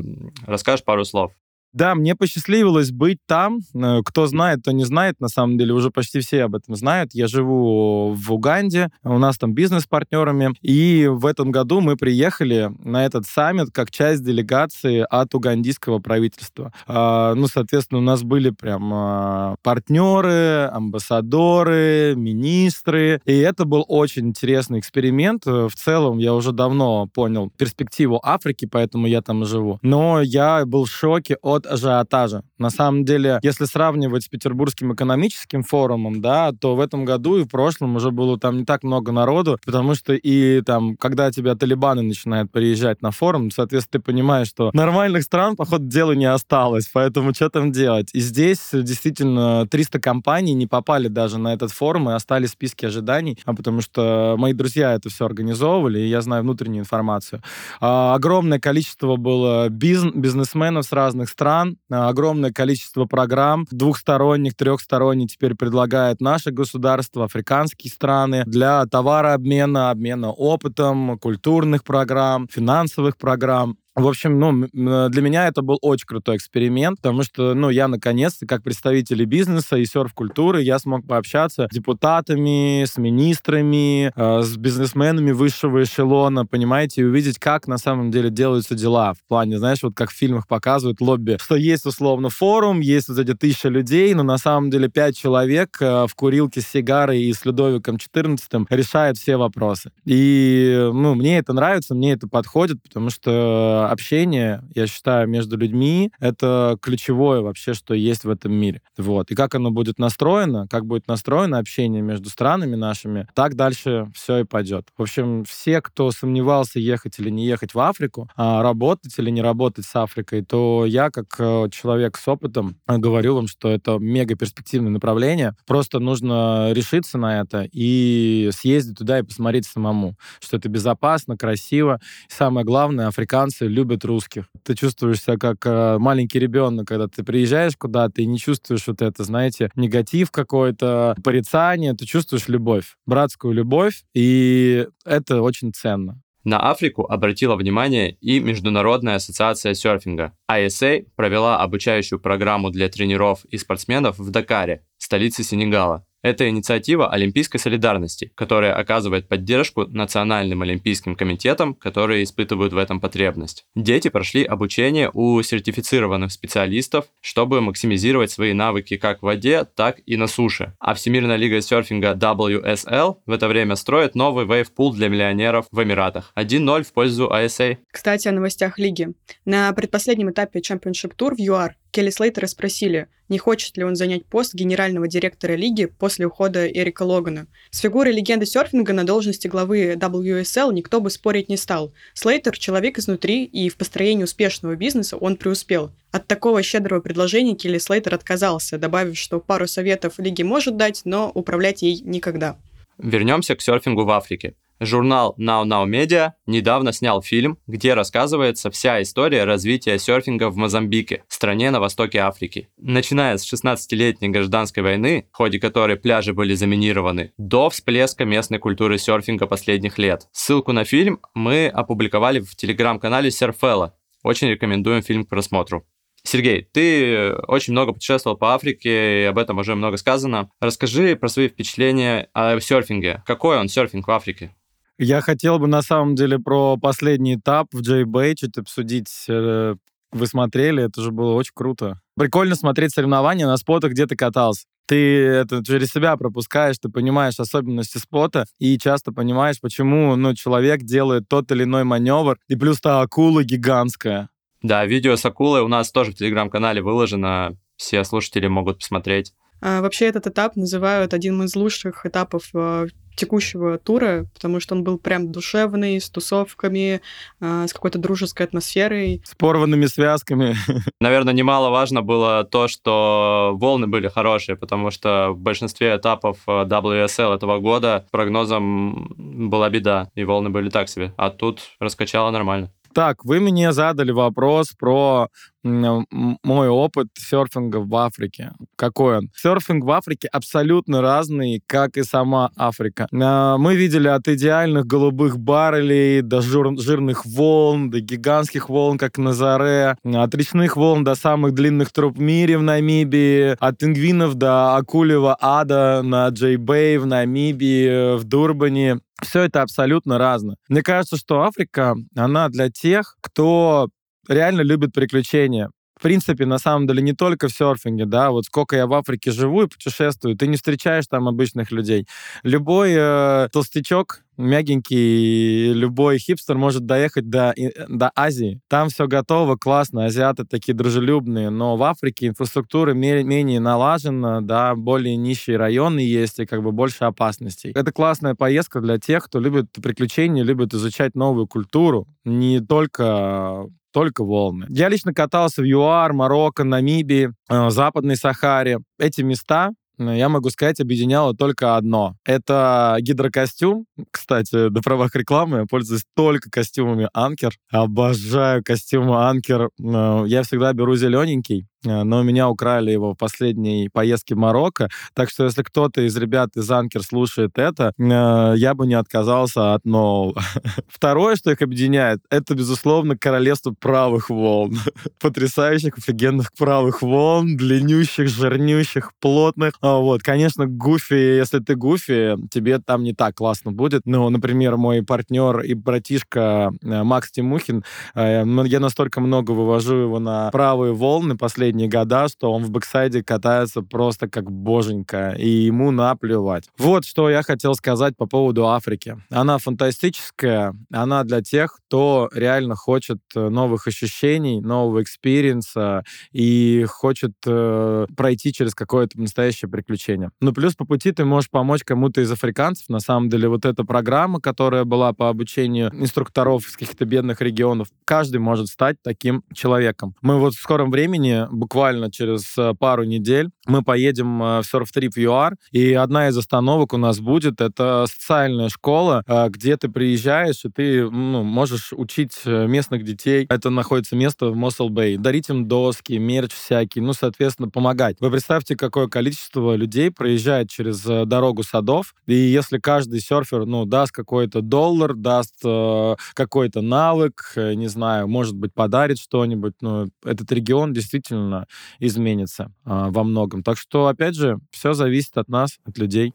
расскажешь 0.47 0.83
пару 0.83 1.05
слов? 1.05 1.33
Да, 1.77 1.95
мне 1.95 2.15
посчастливилось 2.15 2.91
быть 2.91 3.19
там. 3.27 3.59
Э, 3.75 4.01
кто 4.03 4.27
знает, 4.27 4.61
кто 4.61 4.73
не 4.73 4.85
знает, 4.85 5.21
на 5.21 5.29
самом 5.29 5.59
деле 5.59 5.75
уже 5.75 5.91
почти 5.91 6.21
все 6.21 6.45
об 6.45 6.55
этом 6.55 6.75
знают. 6.75 7.11
Я 7.13 7.27
живу 7.27 8.15
в 8.15 8.33
Уганде, 8.33 8.89
у 9.05 9.19
нас 9.19 9.37
там 9.37 9.53
бизнес 9.53 9.83
с 9.83 9.87
партнерами, 9.87 10.55
и 10.63 11.07
в 11.07 11.27
этом 11.27 11.51
году 11.51 11.83
мы 11.83 11.97
приехали 11.97 12.73
на 12.83 13.05
этот 13.05 13.27
саммит 13.27 13.69
как 13.75 13.91
часть 13.91 14.25
делегации 14.25 15.05
от 15.07 15.35
угандийского 15.35 15.99
правительства. 15.99 16.73
А, 16.87 17.35
ну, 17.35 17.47
соответственно, 17.47 17.99
у 17.99 18.05
нас 18.05 18.23
были 18.23 18.49
прям 18.49 18.91
а, 18.95 19.57
партнеры, 19.63 20.71
амбассадоры, 20.73 22.15
министры, 22.17 23.21
и 23.27 23.37
это 23.37 23.67
был 23.67 23.85
очень 23.87 24.29
интересный 24.29 24.79
эксперимент. 24.79 25.45
В 25.45 25.73
целом, 25.75 26.17
я 26.17 26.33
уже 26.33 26.53
давно 26.53 27.07
понял 27.13 27.53
перспективу 27.55 28.19
Африки, 28.23 28.65
поэтому 28.65 29.07
я 29.07 29.21
там 29.21 29.45
живу. 29.45 29.79
Но 29.83 30.23
я 30.23 30.65
был 30.65 30.87
в 30.87 30.91
шоке 30.91 31.37
от 31.43 31.66
ажиотажа. 31.67 32.43
На 32.59 32.71
самом 32.71 33.05
деле, 33.05 33.39
если 33.43 33.65
сравнивать 33.65 34.25
с 34.25 34.29
Петербургским 34.29 34.95
экономическим 34.95 35.63
форумом, 35.63 36.21
да, 36.21 36.53
то 36.53 36.77
в 36.77 36.81
этом 36.81 37.05
году 37.05 37.39
и 37.39 37.45
в 37.45 37.49
прошлом 37.49 37.97
уже 37.97 38.11
было 38.11 38.39
там 38.39 38.59
не 38.59 38.65
так 38.65 38.83
много 38.83 39.13
народу, 39.13 39.59
потому 39.65 39.95
что 39.95 40.15
и 40.15 40.63
там, 40.63 40.97
когда 40.97 41.31
тебя 41.31 41.55
талибаны 41.55 42.03
начинают 42.03 42.51
приезжать 42.51 43.03
на 43.03 43.11
форум, 43.11 43.51
соответственно, 43.51 44.01
ты 44.01 44.05
понимаешь, 44.05 44.49
что 44.49 44.71
нормальных 44.73 45.23
стран, 45.23 45.57
по 45.57 45.65
ходу 45.65 45.87
дела, 45.87 46.13
не 46.13 46.27
осталось, 46.27 46.89
поэтому 46.93 47.35
что 47.35 47.51
там 47.51 47.73
делать? 47.73 48.11
И 48.13 48.21
здесь 48.21 48.71
действительно 48.73 49.67
300 49.67 50.01
компаний 50.01 50.55
не 50.55 50.67
попали 50.67 51.09
даже 51.09 51.39
на 51.39 51.53
этот 51.53 51.73
форум 51.73 52.11
и 52.11 52.13
остались 52.13 52.51
в 52.51 52.53
списке 52.53 52.87
ожиданий, 52.87 53.39
а 53.45 53.55
потому 53.55 53.81
что 53.81 54.37
мои 54.39 54.53
друзья 54.53 54.95
это 54.95 55.09
все 55.09 55.27
организовывали, 55.27 55.99
и 55.99 56.09
я 56.09 56.21
знаю 56.21 56.43
внутреннюю 56.43 56.81
информацию. 56.81 57.43
А, 57.81 58.15
огромное 58.15 58.59
количество 58.59 59.17
было 59.17 59.69
бизнес, 59.69 60.15
бизнесменов 60.15 60.87
с 60.87 60.93
разных 60.93 61.29
стран, 61.29 61.46
стран, 61.47 61.79
огромное 61.89 62.51
количество 62.51 63.05
программ 63.05 63.67
двухсторонних, 63.71 64.57
трехсторонних 64.57 65.31
теперь 65.31 65.55
предлагает 65.55 66.21
наше 66.21 66.51
государство, 66.51 67.27
африканские 67.27 67.93
страны 67.93 68.43
для 68.47 68.85
товарообмена, 68.87 69.91
обмена 69.91 70.33
опытом, 70.33 71.17
культурных 71.19 71.85
программ, 71.85 72.49
финансовых 72.51 73.17
программ. 73.17 73.77
В 73.97 74.07
общем, 74.07 74.39
ну, 74.39 75.09
для 75.09 75.23
меня 75.23 75.49
это 75.49 75.63
был 75.63 75.79
очень 75.81 76.05
крутой 76.05 76.37
эксперимент, 76.37 76.99
потому 76.99 77.23
что, 77.23 77.55
ну, 77.55 77.71
я 77.71 77.89
наконец-то, 77.89 78.45
как 78.45 78.63
представитель 78.63 79.25
бизнеса 79.25 79.77
и 79.79 79.87
серф-культуры, 79.87 80.61
я 80.61 80.79
смог 80.79 81.07
пообщаться 81.07 81.67
с 81.71 81.75
депутатами, 81.75 82.85
с 82.85 82.99
министрами, 82.99 84.13
э, 84.15 84.43
с 84.43 84.55
бизнесменами 84.59 85.31
высшего 85.31 85.83
эшелона, 85.83 86.45
понимаете, 86.45 87.01
и 87.01 87.05
увидеть, 87.05 87.39
как 87.39 87.67
на 87.69 87.79
самом 87.79 88.11
деле 88.11 88.29
делаются 88.29 88.75
дела. 88.75 89.15
В 89.15 89.27
плане, 89.27 89.59
знаешь, 89.59 89.83
вот 89.83 89.95
как 89.97 90.11
в 90.11 90.15
фильмах 90.15 90.47
показывают 90.47 91.01
лобби, 91.01 91.39
что 91.41 91.57
есть 91.57 91.87
условно 91.87 92.29
форум, 92.29 92.81
есть 92.81 93.09
вот 93.09 93.19
эти 93.19 93.33
тысяча 93.33 93.71
людей, 93.71 94.13
но 94.13 94.23
на 94.23 94.37
самом 94.37 94.71
деле 94.71 94.89
пять 94.89 95.17
человек 95.17 95.79
э, 95.81 96.07
в 96.07 96.15
курилке 96.15 96.61
с 96.61 96.67
сигарой 96.67 97.23
и 97.23 97.33
с 97.33 97.47
Людовиком 97.47 97.97
XIV 97.97 98.67
решают 98.69 99.17
все 99.17 99.39
вопросы. 99.39 99.91
И, 100.05 100.91
ну, 100.93 101.15
мне 101.15 101.39
это 101.39 101.55
нравится, 101.55 101.95
мне 101.95 102.13
это 102.13 102.29
подходит, 102.29 102.83
потому 102.83 103.09
что 103.09 103.86
общение, 103.91 104.63
я 104.75 104.87
считаю, 104.87 105.29
между 105.29 105.57
людьми— 105.57 106.13
это 106.21 106.79
ключевое 106.81 107.41
вообще, 107.41 107.75
что 107.75 107.95
есть 107.95 108.25
в 108.25 108.31
этом 108.31 108.53
мире. 108.53 108.83
Вот. 108.97 109.31
И 109.31 109.35
как 109.35 109.55
оно 109.55 109.71
будет 109.71 109.99
настроено, 109.99 110.67
как 110.71 110.87
будет 110.87 111.09
настроено 111.09 111.59
общение 111.59 112.03
между 112.03 112.29
странами 112.29 112.77
нашими, 112.77 113.29
так 113.35 113.55
дальше 113.55 114.11
все 114.15 114.39
и 114.39 114.45
пойдет. 114.45 114.89
В 114.97 115.03
общем, 115.03 115.45
все, 115.45 115.81
кто 115.81 116.11
сомневался, 116.11 116.79
ехать 116.79 117.19
или 117.19 117.31
не 117.31 117.47
ехать 117.47 117.75
в 117.75 117.81
Африку, 117.81 118.29
а 118.37 118.63
работать 118.63 119.19
или 119.19 119.31
не 119.31 119.43
работать 119.43 119.85
с 119.85 119.97
Африкой, 119.97 120.43
то 120.43 120.85
я, 120.87 121.11
как 121.11 121.35
э, 121.39 121.69
человек 121.71 122.17
с 122.17 122.29
опытом, 122.29 122.77
говорю 122.87 123.37
вам, 123.37 123.47
что 123.47 123.69
это 123.69 123.99
мега 123.99 124.35
перспективное 124.35 124.91
направление. 124.91 125.55
Просто 125.67 125.99
нужно 125.99 126.73
решиться 126.73 127.19
на 127.19 127.41
это 127.41 127.69
и 127.73 128.51
съездить 128.53 128.99
туда 128.99 129.19
и 129.19 129.23
посмотреть 129.23 129.67
самому, 129.67 130.17
что 130.41 130.57
это 130.57 130.69
безопасно, 130.69 131.37
красиво. 131.37 132.01
И 132.29 132.33
самое 132.33 132.65
главное, 132.65 133.09
африканцы 133.09 133.67
любят 133.77 134.05
русских. 134.05 134.47
Ты 134.65 134.75
чувствуешь 134.75 135.21
себя 135.21 135.37
как 135.37 135.65
э, 135.67 135.99
маленький 135.99 136.39
ребенок, 136.39 136.89
когда 136.89 137.07
ты 137.07 137.23
приезжаешь 137.23 137.77
куда-то 137.77 138.23
и 138.23 138.27
не 138.27 138.39
чувствуешь 138.39 138.87
вот 138.87 139.03
это, 139.03 139.23
знаете, 139.23 139.71
негатив 139.77 140.31
какой-то, 140.31 141.15
порицание, 141.23 141.95
ты 141.95 142.07
чувствуешь 142.07 142.49
любовь, 142.49 142.97
братскую 143.07 143.55
любовь, 143.55 144.03
и 144.15 144.87
это 145.05 145.43
очень 145.43 145.73
ценно. 145.73 146.21
На 146.47 146.71
Африку 146.71 147.05
обратила 147.05 147.57
внимание 147.57 148.13
и 148.21 148.39
Международная 148.39 149.17
ассоциация 149.17 149.75
серфинга. 149.75 150.33
ISA 150.49 151.01
а 151.01 151.11
провела 151.17 151.61
обучающую 151.61 152.21
программу 152.21 152.71
для 152.71 152.89
тренеров 152.89 153.45
и 153.47 153.59
спортсменов 153.59 154.21
в 154.21 154.31
Дакаре, 154.31 154.85
столице 154.97 155.43
Сенегала. 155.43 156.06
Это 156.27 156.49
инициатива 156.49 157.09
Олимпийской 157.09 157.59
солидарности, 157.59 158.33
которая 158.35 158.75
оказывает 158.75 159.29
поддержку 159.29 159.87
национальным 159.87 160.63
олимпийским 160.63 161.15
комитетам, 161.15 161.73
которые 161.73 162.25
испытывают 162.25 162.73
в 162.73 162.79
этом 162.79 162.99
потребность. 162.99 163.65
Дети 163.77 164.09
прошли 164.09 164.43
обучение 164.43 165.09
у 165.15 165.41
сертифицированных 165.41 166.33
специалистов, 166.33 167.05
чтобы 167.21 167.61
максимизировать 167.61 168.33
свои 168.33 168.55
навыки 168.55 168.97
как 168.97 169.21
в 169.21 169.23
воде, 169.23 169.65
так 169.77 170.01
и 170.05 170.17
на 170.17 170.27
суше. 170.27 170.75
А 170.81 170.95
Всемирная 170.95 171.37
лига 171.37 171.61
серфинга 171.61 172.15
WSL 172.15 173.19
в 173.25 173.31
это 173.31 173.47
время 173.47 173.77
строит 173.77 174.17
новый 174.17 174.47
вейвпул 174.47 174.93
для 174.93 175.09
миллионеров 175.09 175.67
в 175.71 175.81
Эмиратах. 175.81 176.33
1-0 176.35 176.83
в 176.83 176.93
пользу 176.93 177.31
ISA. 177.33 177.79
Кстати, 177.93 178.27
о 178.27 178.33
новостях 178.33 178.81
лиги. 178.81 179.11
На 179.45 179.73
предпоследнем 179.73 180.33
этапе 180.33 180.59
Championship 180.59 181.13
Tour 181.17 181.37
в 181.37 181.39
ЮАР 181.39 181.77
Келли 181.97 182.11
Слейтера 182.11 182.47
спросили, 182.47 183.09
не 183.29 183.39
хочет 183.39 183.77
ли 183.77 183.85
он 183.85 183.97
занять 183.97 184.27
пост 184.27 184.55
генерального 184.55 185.09
директора 185.09 185.55
лиги 185.55 185.87
после 185.87 186.27
ухода 186.27 186.67
Эрика 186.67 187.03
Логана. 187.03 187.47
С 187.71 187.81
фигурой 187.81 188.13
легенды 188.13 188.47
серфинга 188.47 188.93
на 188.93 189.05
должности 189.05 189.49
главы 189.49 189.95
WSL 189.95 190.73
никто 190.73 191.01
бы 191.01 191.11
спорить 191.11 191.49
не 191.49 191.57
стал. 191.57 191.93
Слейтер– 192.15 192.57
человек 192.59 192.99
изнутри, 192.99 193.45
и 193.45 193.69
в 193.69 193.77
построении 193.77 194.25
успешного 194.25 194.77
бизнеса 194.77 195.17
он 195.17 195.37
преуспел. 195.37 195.91
От 196.13 196.27
такого 196.27 196.63
щедрого 196.63 197.01
предложения 197.01 197.55
Келли 197.55 197.79
Слейтер 197.79 198.15
отказался, 198.15 198.79
добавив, 198.79 199.19
что 199.19 199.41
пару 199.41 199.67
советов 199.67 200.15
лиги 200.19 200.43
может 200.43 200.77
дать, 200.77 201.03
но 201.05 201.31
управлять 201.35 201.83
ей 201.83 202.01
никогда. 202.03 202.57
Вернемся 202.99 203.55
к 203.55 203.61
серфингу 203.61 204.05
в 204.05 204.11
Африке. 204.11 204.55
Журнал 204.79 205.35
Now 205.39 205.65
Now 205.65 205.89
Media 205.89 206.33
недавно 206.47 206.93
снял 206.93 207.23
фильм, 207.23 207.59
где 207.67 207.95
рассказывается 207.95 208.71
вся 208.71 209.01
история 209.01 209.45
развития 209.45 209.99
серфинга 209.99 210.51
в 210.51 210.57
Мозамбике, 210.57 211.25
стране 211.29 211.71
на 211.71 211.81
востоке 211.81 212.19
Африки. 212.19 212.69
Начиная 212.77 213.39
с 213.39 213.51
16-летней 213.51 214.29
гражданской 214.29 214.83
войны, 214.83 215.29
в 215.33 215.37
ходе 215.37 215.59
которой 215.59 215.97
пляжи 215.97 216.35
были 216.35 216.55
заминированы, 216.55 217.33
до 217.39 217.71
всплеска 217.71 218.27
местной 218.27 218.59
культуры 218.59 218.99
серфинга 218.99 219.47
последних 219.47 219.97
лет. 219.97 220.29
Ссылку 220.33 220.73
на 220.73 220.85
фильм 220.85 221.21
мы 221.35 221.69
опубликовали 221.69 222.41
в 222.41 222.55
телеграм-канале 222.55 223.31
Серфелла. 223.31 223.97
Очень 224.23 224.49
рекомендуем 224.49 225.03
фильм 225.03 225.25
к 225.25 225.29
просмотру. 225.29 225.87
Сергей, 226.23 226.69
ты 226.73 227.33
очень 227.47 227.73
много 227.73 227.93
путешествовал 227.93 228.37
по 228.37 228.53
Африке, 228.53 229.23
и 229.23 229.25
об 229.25 229.39
этом 229.39 229.59
уже 229.59 229.77
много 229.77 229.97
сказано. 229.97 230.51
Расскажи 230.61 231.15
про 231.15 231.29
свои 231.29 231.49
впечатления 231.49 232.29
о 232.33 232.59
серфинге. 232.59 233.23
Какой 233.25 233.59
он 233.59 233.69
серфинг 233.69 234.09
в 234.09 234.11
Африке? 234.11 234.55
Я 234.99 235.21
хотел 235.21 235.59
бы 235.59 235.67
на 235.67 235.83
самом 235.83 236.15
деле 236.15 236.39
про 236.39 236.79
последний 236.79 237.35
этап 237.35 237.69
в 237.73 237.83
J-Bay 237.83 238.35
чуть 238.35 238.57
обсудить. 238.57 239.11
Э, 239.29 239.75
вы 240.11 240.27
смотрели, 240.27 240.85
это 240.85 241.03
же 241.03 241.11
было 241.11 241.35
очень 241.35 241.53
круто. 241.55 242.01
Прикольно 242.17 242.55
смотреть 242.55 242.93
соревнования 242.93 243.47
на 243.47 243.59
спотах, 243.59 243.91
где 243.91 244.07
ты 244.07 244.17
катался. 244.17 244.65
Ты 244.87 244.97
это 244.97 245.63
через 245.65 245.91
себя 245.91 246.17
пропускаешь, 246.17 246.79
ты 246.79 246.89
понимаешь 246.89 247.39
особенности 247.39 247.99
спота 247.99 248.47
и 248.59 248.79
часто 248.79 249.13
понимаешь, 249.13 249.61
почему 249.61 250.17
ну, 250.17 250.35
человек 250.35 250.83
делает 250.83 251.29
тот 251.29 251.51
или 251.53 251.65
иной 251.65 251.85
маневр. 251.85 252.39
И 252.49 252.57
плюс 252.57 252.81
та 252.81 253.03
акула 253.03 253.45
гигантская. 253.45 254.31
Да, 254.63 254.87
видео 254.87 255.17
с 255.17 255.25
акулой 255.25 255.61
у 255.61 255.69
нас 255.69 255.91
тоже 255.91 256.13
в 256.13 256.15
телеграм-канале 256.15 256.81
выложено. 256.81 257.57
Все 257.77 258.03
слушатели 258.05 258.47
могут 258.47 258.79
посмотреть. 258.79 259.35
А, 259.61 259.83
вообще 259.83 260.07
этот 260.07 260.27
этап 260.27 260.57
называют 260.57 261.13
одним 261.13 261.43
из 261.43 261.55
лучших 261.57 262.07
этапов 262.07 262.49
а, 262.55 262.87
текущего 263.17 263.79
тура, 263.79 264.27
потому 264.35 264.61
что 264.61 264.75
он 264.75 264.85
был 264.85 264.99
прям 264.99 265.33
душевный, 265.33 266.01
с 266.01 266.09
тусовками, 266.09 267.01
э, 267.41 267.67
с 267.67 267.73
какой-то 267.73 267.99
дружеской 267.99 268.47
атмосферой. 268.47 269.23
С 269.25 269.35
порванными 269.35 269.87
связками. 269.87 270.57
Наверное, 271.01 271.35
немаловажно 271.35 272.03
было 272.03 272.45
то, 272.45 272.69
что 272.69 273.53
волны 273.55 273.87
были 273.87 274.09
хорошие, 274.09 274.57
потому 274.57 274.91
что 274.91 275.31
в 275.31 275.39
большинстве 275.39 275.97
этапов 275.97 276.39
э, 276.47 276.65
WSL 276.65 277.35
этого 277.35 277.59
года 277.59 278.07
прогнозом 278.11 279.15
была 279.17 279.71
беда, 279.71 280.11
и 280.15 280.25
волны 280.25 280.51
были 280.51 280.69
так 280.69 280.89
себе. 280.89 281.13
А 281.17 281.31
тут 281.31 281.61
раскачало 281.81 282.31
нормально. 282.31 282.71
Так, 282.97 283.27
вы 283.27 283.41
мне 283.41 283.73
задали 283.73 284.11
вопрос 284.11 284.73
про 284.73 285.29
мой 285.67 286.69
опыт 286.69 287.09
серфинга 287.15 287.79
в 287.79 287.95
Африке. 287.95 288.53
Какой 288.77 289.19
он? 289.19 289.31
Серфинг 289.35 289.85
в 289.85 289.91
Африке 289.91 290.29
абсолютно 290.33 291.01
разный, 291.01 291.63
как 291.67 291.97
и 291.97 292.03
сама 292.03 292.51
Африка. 292.57 293.09
А, 293.13 293.59
мы 293.59 293.77
видели 293.77 294.09
от 294.09 294.29
идеальных 294.29 294.87
голубых 294.87 295.39
баррелей 295.39 296.23
до 296.23 296.41
жир, 296.41 296.79
жирных 296.79 297.27
волн, 297.27 297.91
до 297.91 298.01
гигантских 298.01 298.69
волн, 298.69 298.99
как 298.99 299.19
на 299.19 299.33
Заре, 299.33 299.97
от 300.05 300.35
речных 300.35 300.77
волн 300.77 301.05
до 301.05 301.15
самых 301.15 301.53
длинных 301.53 301.93
труб 301.93 302.17
в 302.17 302.21
мире 302.21 302.59
в 302.59 302.63
Намибии, 302.63 303.57
от 303.59 303.79
пингвинов 303.79 304.35
до 304.35 304.77
акулевого 304.77 305.37
ада 305.41 306.03
на 306.03 306.29
Джей-Бэй 306.29 306.99
в 306.99 307.07
Намибии, 307.07 308.17
в 308.17 308.25
Дурбане 308.25 308.99
все 309.23 309.43
это 309.43 309.63
абсолютно 309.63 310.19
разно. 310.19 310.57
Мне 310.69 310.83
кажется, 310.83 311.17
что 311.17 311.43
Африка, 311.43 311.95
она 312.15 312.49
для 312.49 312.71
тех, 312.71 313.17
кто 313.21 313.89
реально 314.29 314.63
любит 314.63 314.93
приключения. 314.93 315.71
В 315.99 316.03
принципе, 316.03 316.45
на 316.45 316.59
самом 316.59 316.87
деле, 316.87 317.03
не 317.03 317.15
только 317.15 317.49
в 317.49 317.53
серфинге, 317.53 318.05
да, 318.05 318.31
вот 318.31 318.45
сколько 318.45 318.77
я 318.77 318.87
в 318.87 318.93
Африке 318.93 319.31
живу 319.31 319.63
и 319.63 319.67
путешествую, 319.67 320.37
ты 320.37 320.47
не 320.47 320.57
встречаешь 320.57 321.07
там 321.07 321.27
обычных 321.27 321.71
людей. 321.71 322.07
Любой 322.43 322.93
э, 322.95 323.49
толстячок, 323.51 324.23
мягенький, 324.37 325.73
любой 325.73 326.19
хипстер 326.19 326.59
может 326.59 326.85
доехать 326.85 327.31
до, 327.31 327.55
до 327.89 328.13
Азии. 328.15 328.61
Там 328.69 328.91
все 328.91 329.07
готово, 329.07 329.57
классно, 329.57 330.05
азиаты 330.05 330.45
такие 330.45 330.75
дружелюбные, 330.75 331.49
но 331.49 331.79
в 331.79 331.83
Африке 331.83 332.27
инфраструктура 332.27 332.93
менее 332.93 333.61
налажена, 333.61 334.43
да, 334.43 334.75
более 334.75 335.17
нищие 335.17 335.57
районы 335.57 336.01
есть 336.01 336.39
и 336.41 336.45
как 336.45 336.63
бы 336.63 336.73
больше 336.73 337.05
опасностей. 337.05 337.73
Это 337.73 337.91
классная 337.91 338.35
поездка 338.35 338.83
для 338.83 338.99
тех, 338.99 339.25
кто 339.25 339.41
любит 339.41 339.73
приключения, 339.83 340.43
любит 340.43 340.75
изучать 340.75 341.15
новую 341.15 341.47
культуру, 341.47 342.07
не 342.27 342.61
только 342.61 343.67
только 343.97 344.25
волны. 344.25 344.67
Я 344.69 344.91
лично 344.91 345.15
катался 345.15 345.63
в 345.63 345.65
ЮАР, 345.65 346.13
Марокко, 346.13 346.65
Намибии, 346.65 347.33
э, 347.49 347.71
Западной 347.71 348.17
Сахаре. 348.17 348.81
Эти 348.99 349.23
места 349.23 349.71
я 349.99 350.29
могу 350.29 350.51
сказать, 350.51 350.81
объединяло 350.81 351.35
только 351.35 351.77
одно. 351.77 352.17
Это 352.25 352.97
гидрокостюм. 353.01 353.87
Кстати, 354.11 354.69
до 354.69 354.83
правах 354.83 355.15
рекламы 355.17 355.61
я 355.61 355.65
пользуюсь 355.65 356.05
только 356.15 356.51
костюмами 356.51 357.09
Анкер. 357.15 357.55
Обожаю 357.73 358.63
костюмы 358.63 359.27
Анкер. 359.27 359.71
Э, 359.81 360.25
я 360.27 360.43
всегда 360.43 360.75
беру 360.75 360.95
зелененький. 360.97 361.67
Э, 361.85 362.03
но 362.03 362.21
у 362.21 362.23
меня 362.23 362.49
украли 362.49 362.91
его 362.91 363.15
в 363.15 363.17
последней 363.17 363.89
поездке 363.93 364.35
в 364.35 364.39
Марокко. 364.39 364.89
Так 365.15 365.31
что 365.31 365.45
если 365.45 365.63
кто-то 365.63 366.03
из 366.03 366.17
ребят 366.17 366.57
из 366.57 366.71
Анкер 366.71 367.03
слушает 367.03 367.59
это, 367.59 367.93
э, 367.99 368.55
я 368.57 368.75
бы 368.75 368.87
не 368.87 368.95
отказался 368.95 369.75
от 369.75 369.85
нового. 369.85 370.41
Второе, 370.89 371.37
что 371.37 371.51
их 371.51 371.63
объединяет, 371.63 372.21
это, 372.31 372.55
безусловно, 372.55 373.17
королевство 373.17 373.75
правых 373.79 374.31
волн. 374.31 374.79
Потрясающих, 375.21 375.99
офигенных 375.99 376.53
правых 376.53 377.03
волн, 377.03 377.57
длиннющих, 377.57 378.29
жирнющих, 378.29 379.13
плотных. 379.21 379.75
А 379.81 379.99
вот, 379.99 380.23
конечно, 380.23 380.67
Гуфи, 380.67 381.15
если 381.15 381.59
ты 381.61 381.75
Гуфи, 381.75 382.37
тебе 382.51 382.79
там 382.79 383.03
не 383.03 383.15
так 383.15 383.35
классно 383.35 383.73
будет. 383.73 384.03
Ну, 384.05 384.29
например, 384.31 384.77
мой 384.77 385.03
партнер 385.03 385.61
и 385.61 385.75
братишка 385.75 386.73
э, 386.83 387.03
Макс 387.03 387.31
Тимухин, 387.31 387.85
я 388.15 388.81
настолько 388.81 389.21
много 389.21 389.53
вывожу 389.53 389.97
его 389.97 390.19
на 390.19 390.51
правые 390.51 390.93
волны 390.93 391.37
последние 391.37 391.76
последние 391.77 391.89
года, 391.89 392.29
что 392.29 392.53
он 392.53 392.65
в 392.65 392.71
backside 392.71 393.17
е 393.17 393.23
катается 393.23 393.83
просто 393.83 394.29
как 394.29 394.51
боженька, 394.51 395.35
и 395.39 395.49
ему 395.49 395.91
наплевать. 395.91 396.65
Вот 396.79 397.05
что 397.05 397.29
я 397.29 397.43
хотел 397.43 397.75
сказать 397.75 398.17
по 398.17 398.27
поводу 398.27 398.67
Африки. 398.69 399.19
Она 399.31 399.59
фантастическая, 399.59 400.75
она 400.91 401.25
для 401.25 401.43
тех, 401.43 401.79
кто 401.87 402.31
реально 402.33 402.77
хочет 402.77 403.19
э, 403.35 403.49
новых 403.49 403.87
ощущений, 403.87 404.61
нового 404.61 405.03
experience 405.03 405.94
а 405.94 406.03
и 406.33 406.87
хочет 406.89 407.33
э, 407.47 408.07
пройти 408.17 408.53
через 408.53 408.75
какое-то 408.75 409.21
настоящее 409.21 409.69
приключение. 409.71 410.31
Ну, 410.41 410.53
плюс 410.53 410.75
по 410.75 410.87
пути 410.87 411.13
ты 411.13 411.25
можешь 411.25 411.51
помочь 411.51 411.83
кому-то 411.85 412.23
из 412.23 412.31
африканцев. 412.31 412.89
На 412.89 413.01
самом 413.01 413.29
деле, 413.29 413.49
вот 413.49 413.67
эта 413.67 413.85
программа, 413.85 414.41
которая 414.41 414.85
была 414.85 415.13
по 415.13 415.29
обучению 415.29 415.91
инструкторов 415.93 416.67
из 416.67 416.73
каких-то 416.73 417.05
бедных 417.05 417.43
регионов, 417.43 417.89
каждый 418.07 418.39
может 418.39 418.69
стать 418.69 418.97
таким 419.03 419.43
человеком. 419.53 420.15
Мы 420.23 420.39
вот 420.39 420.55
в 420.55 420.61
скором 420.61 420.91
времени 420.91 421.47
буквально 421.57 422.11
через 422.11 422.57
э, 422.59 422.75
пару 422.79 423.05
недель 423.05 423.51
мы 423.67 423.83
поедем 423.83 424.43
э, 424.43 424.63
в 424.63 424.75
Surf 424.75 424.87
Trip 424.95 425.13
UR, 425.17 425.55
и 425.73 425.93
одна 425.95 426.29
из 426.29 426.37
остановок 426.37 426.93
у 426.93 426.99
нас 426.99 427.19
будет, 427.19 427.61
это 427.61 428.07
социальная 428.09 428.69
школа, 428.69 429.23
э, 429.27 429.49
где 429.49 429.77
ты 429.77 429.89
приезжаешь, 429.89 430.65
и 430.65 430.71
ты 430.71 431.11
ну, 431.11 431.43
можешь 431.43 431.93
учить 431.93 432.45
местных 432.45 433.05
детей. 433.05 433.47
Это 433.49 433.71
находится 433.71 434.17
место 434.17 434.47
в 434.47 434.57
Моссел 434.57 434.89
Бэй. 434.89 435.17
Дарить 435.17 435.49
им 435.49 435.67
доски, 435.67 436.19
мерч 436.19 436.53
всякий, 436.53 437.01
ну, 437.01 437.13
соответственно, 437.13 437.69
помогать. 437.69 438.17
Вы 438.21 438.31
представьте, 438.31 438.77
какое 438.77 439.09
количество 439.09 439.75
людей 439.75 440.11
проезжает 440.11 440.71
через 440.71 441.03
дорогу 441.03 441.63
садов, 441.63 442.15
и 442.27 442.35
если 442.35 442.79
каждый 442.79 443.21
серфер, 443.21 443.65
ну, 443.67 443.85
даст 443.85 444.13
какой-то 444.13 444.61
доллар, 444.61 445.15
даст 445.15 445.55
э, 445.65 446.17
какой-то 446.35 446.83
навык, 446.83 447.53
не 447.57 447.89
знаю, 447.89 448.29
может 448.29 448.55
быть, 448.55 448.75
подарит 448.75 449.19
что-нибудь, 449.19 449.75
ну, 449.81 450.09
этот 450.25 450.51
регион 450.53 450.93
действительно 450.93 451.46
сильно 451.47 451.67
изменится 452.01 452.73
а, 452.85 453.11
во 453.11 453.25
многом. 453.25 453.63
Так 453.63 453.79
что, 453.79 454.07
опять 454.07 454.35
же, 454.35 454.59
все 454.71 454.93
зависит 454.93 455.37
от 455.37 455.49
нас, 455.49 455.79
от 455.85 455.99
людей. 455.99 456.33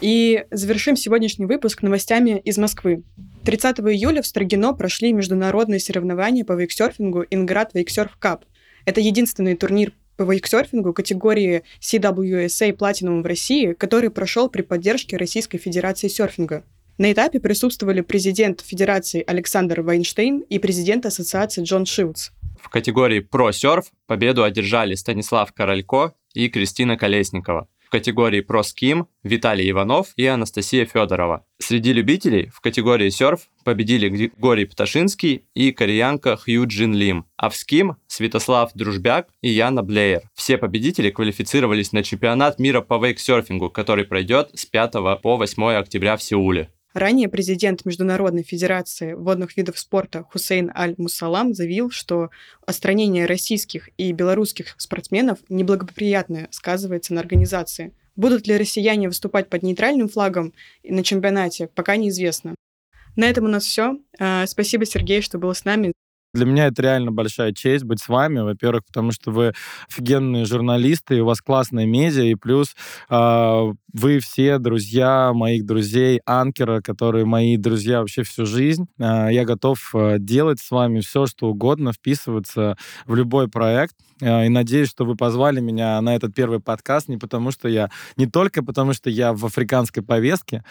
И 0.00 0.44
завершим 0.50 0.96
сегодняшний 0.96 1.44
выпуск 1.44 1.82
новостями 1.82 2.40
из 2.42 2.56
Москвы. 2.56 3.02
30 3.44 3.80
июля 3.80 4.22
в 4.22 4.26
Строгино 4.26 4.72
прошли 4.72 5.12
международные 5.12 5.78
соревнования 5.78 6.44
по 6.44 6.52
вейксерфингу 6.52 7.26
«Инград 7.30 7.74
Вейксерф 7.74 8.16
Кап». 8.16 8.46
Это 8.86 9.00
единственный 9.02 9.56
турнир 9.56 9.92
по 10.16 10.22
вейксерфингу 10.22 10.94
категории 10.94 11.64
CWSA 11.80 12.74
Platinum 12.76 13.22
в 13.22 13.26
России, 13.26 13.74
который 13.74 14.10
прошел 14.10 14.48
при 14.48 14.62
поддержке 14.62 15.18
Российской 15.18 15.58
Федерации 15.58 16.08
серфинга. 16.08 16.64
На 17.00 17.12
этапе 17.12 17.40
присутствовали 17.40 18.02
президент 18.02 18.60
Федерации 18.60 19.24
Александр 19.26 19.80
Вайнштейн 19.80 20.40
и 20.40 20.58
президент 20.58 21.06
Ассоциации 21.06 21.62
Джон 21.62 21.86
Шилдс. 21.86 22.28
В 22.60 22.68
категории 22.68 23.20
«Про 23.20 23.52
серф» 23.52 23.86
победу 24.06 24.44
одержали 24.44 24.94
Станислав 24.94 25.50
Королько 25.54 26.12
и 26.34 26.50
Кристина 26.50 26.98
Колесникова. 26.98 27.68
в 27.78 27.90
категории 27.90 28.44
Pro 28.46 28.60
Skim 28.60 29.06
Виталий 29.24 29.70
Иванов 29.70 30.12
и 30.16 30.26
Анастасия 30.26 30.84
Федорова. 30.84 31.46
Среди 31.58 31.94
любителей 31.94 32.50
в 32.54 32.60
категории 32.60 33.08
серф 33.08 33.48
победили 33.64 34.10
Григорий 34.10 34.66
Пташинский 34.66 35.46
и 35.54 35.72
кореянка 35.72 36.36
Хью 36.36 36.66
Джин 36.66 36.94
Лим, 36.94 37.24
а 37.38 37.48
в 37.48 37.56
ским 37.56 37.96
Святослав 38.08 38.72
Дружбяк 38.74 39.28
и 39.40 39.48
Яна 39.48 39.82
Блеер. 39.82 40.30
Все 40.34 40.58
победители 40.58 41.10
квалифицировались 41.10 41.92
на 41.92 42.02
чемпионат 42.02 42.58
мира 42.58 42.82
по 42.82 43.02
вейксерфингу, 43.02 43.70
который 43.70 44.04
пройдет 44.04 44.50
с 44.52 44.66
5 44.66 44.92
по 45.22 45.38
8 45.38 45.62
октября 45.78 46.18
в 46.18 46.22
Сеуле. 46.22 46.68
Ранее 46.92 47.28
президент 47.28 47.84
Международной 47.84 48.42
Федерации 48.42 49.12
водных 49.12 49.56
видов 49.56 49.78
спорта 49.78 50.24
Хусейн 50.24 50.72
Аль-Мусалам 50.74 51.54
заявил, 51.54 51.90
что 51.90 52.30
остранение 52.66 53.26
российских 53.26 53.90
и 53.96 54.10
белорусских 54.10 54.74
спортсменов 54.76 55.38
неблагоприятно 55.48 56.48
сказывается 56.50 57.14
на 57.14 57.20
организации. 57.20 57.92
Будут 58.16 58.48
ли 58.48 58.56
россияне 58.56 59.06
выступать 59.06 59.48
под 59.48 59.62
нейтральным 59.62 60.08
флагом 60.08 60.52
на 60.82 61.04
чемпионате, 61.04 61.68
пока 61.68 61.94
неизвестно. 61.94 62.56
На 63.14 63.30
этом 63.30 63.44
у 63.44 63.48
нас 63.48 63.64
все. 63.64 63.98
А, 64.18 64.44
спасибо, 64.46 64.84
Сергей, 64.84 65.22
что 65.22 65.38
был 65.38 65.54
с 65.54 65.64
нами. 65.64 65.92
Для 66.32 66.46
меня 66.46 66.66
это 66.66 66.82
реально 66.82 67.10
большая 67.10 67.52
честь 67.52 67.84
быть 67.84 68.00
с 68.00 68.08
вами. 68.08 68.38
Во-первых, 68.38 68.84
потому 68.86 69.10
что 69.10 69.32
вы 69.32 69.52
офигенные 69.88 70.44
журналисты, 70.44 71.16
и 71.16 71.20
у 71.20 71.26
вас 71.26 71.40
классная 71.40 71.86
медиа, 71.86 72.22
и 72.22 72.36
плюс 72.36 72.76
э, 73.08 73.72
вы 73.92 74.20
все 74.20 74.58
друзья 74.58 75.32
моих 75.32 75.66
друзей 75.66 76.20
Анкера, 76.24 76.80
которые 76.82 77.24
мои 77.24 77.56
друзья 77.56 78.00
вообще 78.00 78.22
всю 78.22 78.46
жизнь. 78.46 78.86
Э, 78.98 79.28
я 79.30 79.44
готов 79.44 79.90
э, 79.94 80.18
делать 80.18 80.60
с 80.60 80.70
вами 80.70 81.00
все, 81.00 81.26
что 81.26 81.48
угодно, 81.48 81.92
вписываться 81.92 82.76
в 83.06 83.14
любой 83.16 83.48
проект. 83.48 83.96
И 84.20 84.48
надеюсь, 84.50 84.90
что 84.90 85.06
вы 85.06 85.16
позвали 85.16 85.60
меня 85.60 85.98
на 86.02 86.14
этот 86.14 86.34
первый 86.34 86.60
подкаст 86.60 87.08
не 87.08 87.16
потому, 87.16 87.50
что 87.50 87.68
я... 87.68 87.88
Не 88.18 88.26
только 88.26 88.62
потому, 88.62 88.92
что 88.92 89.08
я 89.08 89.32
в 89.32 89.46
африканской 89.46 90.02
повестке, 90.02 90.62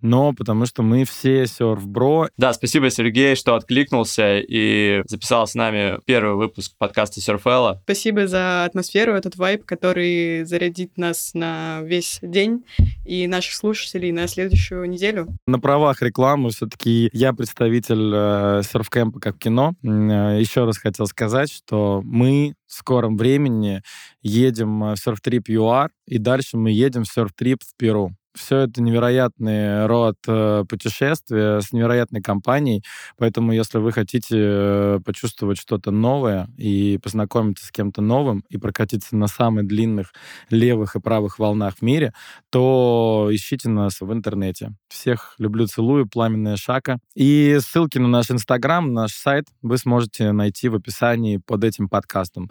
но 0.00 0.32
потому, 0.32 0.66
что 0.66 0.82
мы 0.82 1.04
все 1.04 1.46
серф-бро. 1.46 2.28
Да, 2.36 2.52
спасибо, 2.52 2.90
Сергей, 2.90 3.36
что 3.36 3.54
откликнулся 3.54 4.38
и 4.38 5.02
записал 5.08 5.46
с 5.46 5.54
нами 5.54 5.98
первый 6.04 6.36
выпуск 6.36 6.72
подкаста 6.78 7.20
Surfella. 7.20 7.78
Спасибо 7.84 8.26
за 8.26 8.64
атмосферу, 8.64 9.14
этот 9.14 9.36
вайб, 9.36 9.64
который 9.64 10.44
зарядит 10.44 10.96
нас 10.96 11.32
на 11.34 11.80
весь 11.82 12.18
день 12.22 12.64
и 13.04 13.26
наших 13.26 13.54
слушателей 13.54 14.12
на 14.12 14.26
следующую 14.26 14.88
неделю. 14.88 15.28
На 15.46 15.58
правах 15.58 16.02
рекламы 16.02 16.50
все-таки 16.50 17.08
я 17.12 17.32
представитель 17.32 18.12
э, 18.14 18.62
серфкэмпа 18.62 19.20
как 19.20 19.38
кино. 19.38 19.74
Э, 19.82 20.38
еще 20.38 20.64
раз 20.64 20.78
хотел 20.78 21.06
сказать, 21.06 21.52
что 21.52 22.02
мы 22.04 22.54
в 22.66 22.72
скором 22.72 23.16
времени 23.16 23.82
едем 24.22 24.80
в 24.80 24.96
серфтрип 24.96 25.48
ЮАР, 25.48 25.90
и 26.06 26.18
дальше 26.18 26.56
мы 26.56 26.70
едем 26.70 27.04
в 27.04 27.08
серфтрип 27.08 27.62
в 27.62 27.76
Перу 27.76 28.12
все 28.36 28.58
это 28.58 28.82
невероятный 28.82 29.86
род 29.86 30.16
э, 30.28 30.64
путешествия 30.68 31.60
с 31.60 31.72
невероятной 31.72 32.22
компанией. 32.22 32.82
Поэтому, 33.16 33.52
если 33.52 33.78
вы 33.78 33.92
хотите 33.92 34.36
э, 34.38 35.00
почувствовать 35.04 35.58
что-то 35.58 35.90
новое 35.90 36.48
и 36.56 36.98
познакомиться 37.02 37.66
с 37.66 37.70
кем-то 37.70 38.02
новым 38.02 38.44
и 38.48 38.58
прокатиться 38.58 39.16
на 39.16 39.26
самых 39.26 39.66
длинных 39.66 40.12
левых 40.50 40.96
и 40.96 41.00
правых 41.00 41.38
волнах 41.38 41.76
в 41.78 41.82
мире, 41.82 42.12
то 42.50 43.28
ищите 43.30 43.68
нас 43.68 44.00
в 44.00 44.12
интернете. 44.12 44.72
Всех 44.88 45.34
люблю, 45.38 45.66
целую, 45.66 46.08
пламенная 46.08 46.56
шака. 46.56 46.98
И 47.14 47.58
ссылки 47.60 47.98
на 47.98 48.08
наш 48.08 48.30
инстаграм, 48.30 48.92
наш 48.92 49.12
сайт 49.12 49.46
вы 49.62 49.78
сможете 49.78 50.32
найти 50.32 50.68
в 50.68 50.74
описании 50.74 51.38
под 51.38 51.64
этим 51.64 51.88
подкастом. 51.88 52.50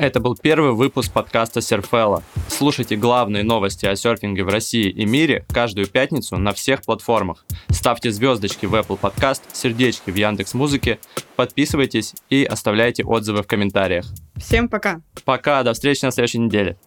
Это 0.00 0.18
был 0.18 0.34
первый 0.34 0.72
выпуск 0.72 1.12
подкаста 1.12 1.60
Серфела. 1.60 2.22
Слушайте 2.48 2.96
главные 2.96 3.42
новости 3.42 3.84
о 3.84 3.94
серфинге 3.94 4.44
в 4.44 4.48
России 4.48 4.88
и 4.88 5.04
мире 5.04 5.44
каждую 5.52 5.88
пятницу 5.88 6.38
на 6.38 6.54
всех 6.54 6.80
платформах. 6.80 7.44
Ставьте 7.68 8.10
звездочки 8.10 8.64
в 8.64 8.74
Apple 8.74 8.98
Podcast, 8.98 9.42
сердечки 9.52 10.10
в 10.10 10.14
Яндекс 10.14 10.54
Музыке, 10.54 11.00
подписывайтесь 11.36 12.14
и 12.30 12.44
оставляйте 12.44 13.04
отзывы 13.04 13.42
в 13.42 13.46
комментариях. 13.46 14.06
Всем 14.36 14.70
пока. 14.70 15.02
Пока, 15.26 15.62
до 15.64 15.74
встречи 15.74 16.02
на 16.02 16.12
следующей 16.12 16.38
неделе. 16.38 16.78